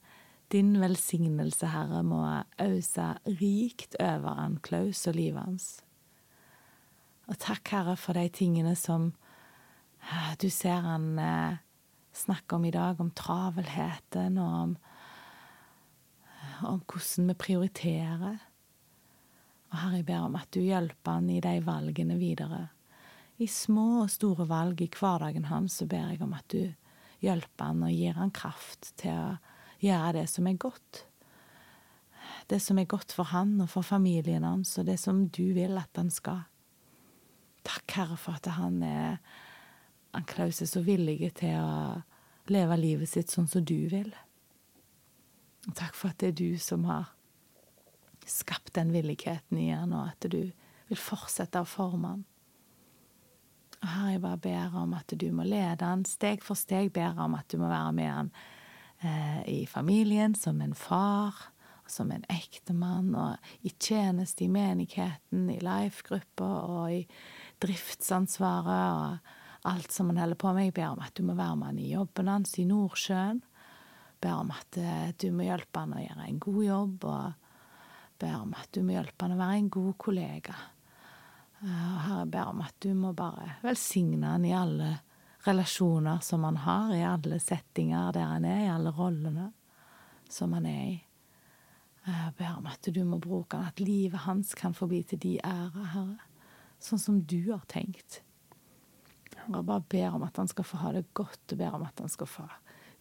[0.54, 2.22] din velsignelse, Herre, må
[2.64, 5.70] ause rikt over han Klaus og livet hans.
[7.28, 9.10] Og takk, Herre, for de tingene som
[10.00, 11.12] eh, du ser han
[12.16, 14.78] snakke om i dag, om travelheten og om
[16.66, 18.38] om hvordan vi prioriterer.
[19.68, 22.68] Og Herre, jeg ber om at du hjelper han i de valgene videre.
[23.38, 26.72] I små og store valg i hverdagen hans, så ber jeg om at du
[27.22, 29.36] hjelper han og gir han kraft til å
[29.84, 31.04] gjøre det som er godt.
[32.48, 35.76] Det som er godt for han og for familien hans, og det som du vil
[35.78, 36.46] at han skal.
[37.68, 39.20] Takk, Herre, for at han er
[40.14, 42.00] han Klaus er så villig til å
[42.48, 44.08] leve livet sitt sånn som du vil.
[45.76, 47.12] Takk for at det er du som har
[48.28, 50.50] skapt den villigheten i han, og at du
[50.88, 52.24] vil fortsette å forme han.
[53.78, 57.18] Og Herre, jeg bare ber om at du må lede han steg for steg, ber
[57.22, 58.32] om at du må være med han
[59.00, 61.36] eh, i familien som en far,
[61.88, 67.04] som en ektemann og i tjeneste i menigheten, i life-grupper og i
[67.62, 70.68] driftsansvaret og alt som han holder på med.
[70.68, 73.40] Jeg ber om at du må være med han i jobben hans i Nordsjøen.
[74.20, 78.36] Ber om at eh, du må hjelpe han å gjøre en god jobb, og ber
[78.40, 80.54] om at du må hjelpe han å være en god kollega.
[81.62, 84.94] Eh, og Herre, jeg ber om at du må bare velsigne han i alle
[85.46, 89.52] relasjoner som han har, i alle settinger der han er, i alle rollene
[90.28, 90.96] som han er i.
[92.04, 95.04] Eh, jeg ber om at du må bruke han, at livet hans kan få bli
[95.06, 96.28] til de ære, Herre
[96.78, 98.22] sånn som du har tenkt.
[99.48, 102.02] Og bare ber om at han skal få ha det godt, og ber om at
[102.02, 102.46] han skal få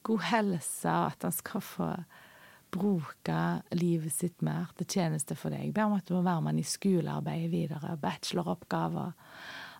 [0.07, 1.91] god helse, og at han skal få
[2.71, 3.37] bruke
[3.77, 5.69] livet sitt mer til tjeneste for deg.
[5.69, 9.13] Jeg ber om at du må være med han i skolearbeidet videre, bacheloroppgaver,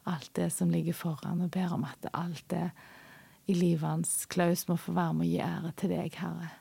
[0.08, 2.70] alt det som ligger foran, og ber om at alt det
[3.48, 6.52] i livet hans, Klaus, må få være med å gi ære til deg, Herre.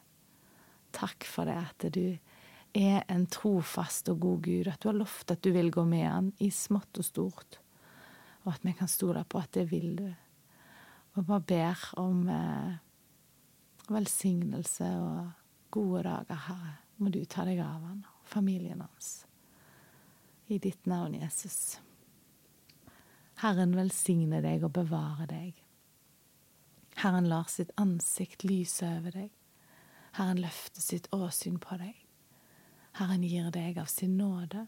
[0.96, 2.16] Takk for det at du
[2.76, 6.06] er en trofast og god Gud, at du har lovt at du vil gå med
[6.06, 7.58] han i smått og stort,
[8.44, 10.08] og at vi kan stole på at det vil du.
[11.16, 12.74] Og bare ber om eh,
[13.92, 15.30] velsignelse og
[15.74, 16.76] gode dager, Herre.
[16.96, 19.26] Må du ta deg av han og familien hans.
[20.48, 21.78] I ditt navn, Jesus.
[23.42, 25.58] Herren velsigne deg og bevare deg.
[27.02, 29.34] Herren lar sitt ansikt lyse over deg.
[30.16, 31.98] Herren løfter sitt åsyn på deg.
[32.96, 34.64] Herren gir deg av sin nåde,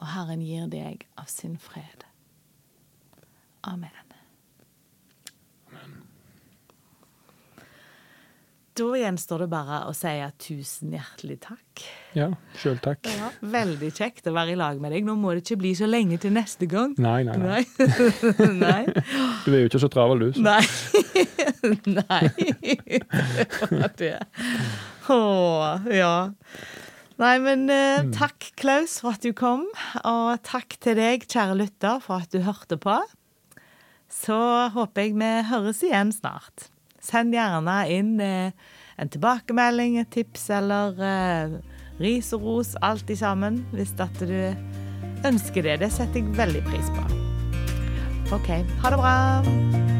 [0.00, 2.06] og Herren gir deg av sin fred.
[3.68, 4.11] Amen.
[8.72, 10.10] Da gjenstår det bare å si
[10.40, 11.82] tusen hjertelig takk.
[12.16, 13.04] Ja, sjøl takk.
[13.04, 15.04] Ja, veldig kjekt å være i lag med deg.
[15.04, 16.94] Nå må det ikke bli så lenge til neste gang.
[16.96, 17.60] Nei, nei, nei.
[18.56, 18.80] Nei.
[19.44, 20.32] Du er jo ikke så travel, du.
[20.32, 20.44] Så.
[20.46, 20.62] Nei.
[22.00, 22.22] Nei.
[23.68, 24.14] Det det.
[25.12, 25.20] Å,
[25.92, 26.14] ja.
[27.20, 29.66] Nei, men eh, takk, Klaus, for at du kom.
[30.00, 32.96] Og takk til deg, kjære lytter, for at du hørte på.
[34.12, 34.38] Så
[34.72, 36.71] håper jeg vi høres igjen snart.
[37.02, 38.52] Send gjerne inn eh,
[39.00, 41.56] en tilbakemelding, et tips eller eh,
[42.02, 44.36] ris og ros, alt i sammen, hvis at du
[45.26, 45.80] ønsker det.
[45.82, 47.08] Det setter jeg veldig pris på.
[48.32, 49.91] OK, ha det bra.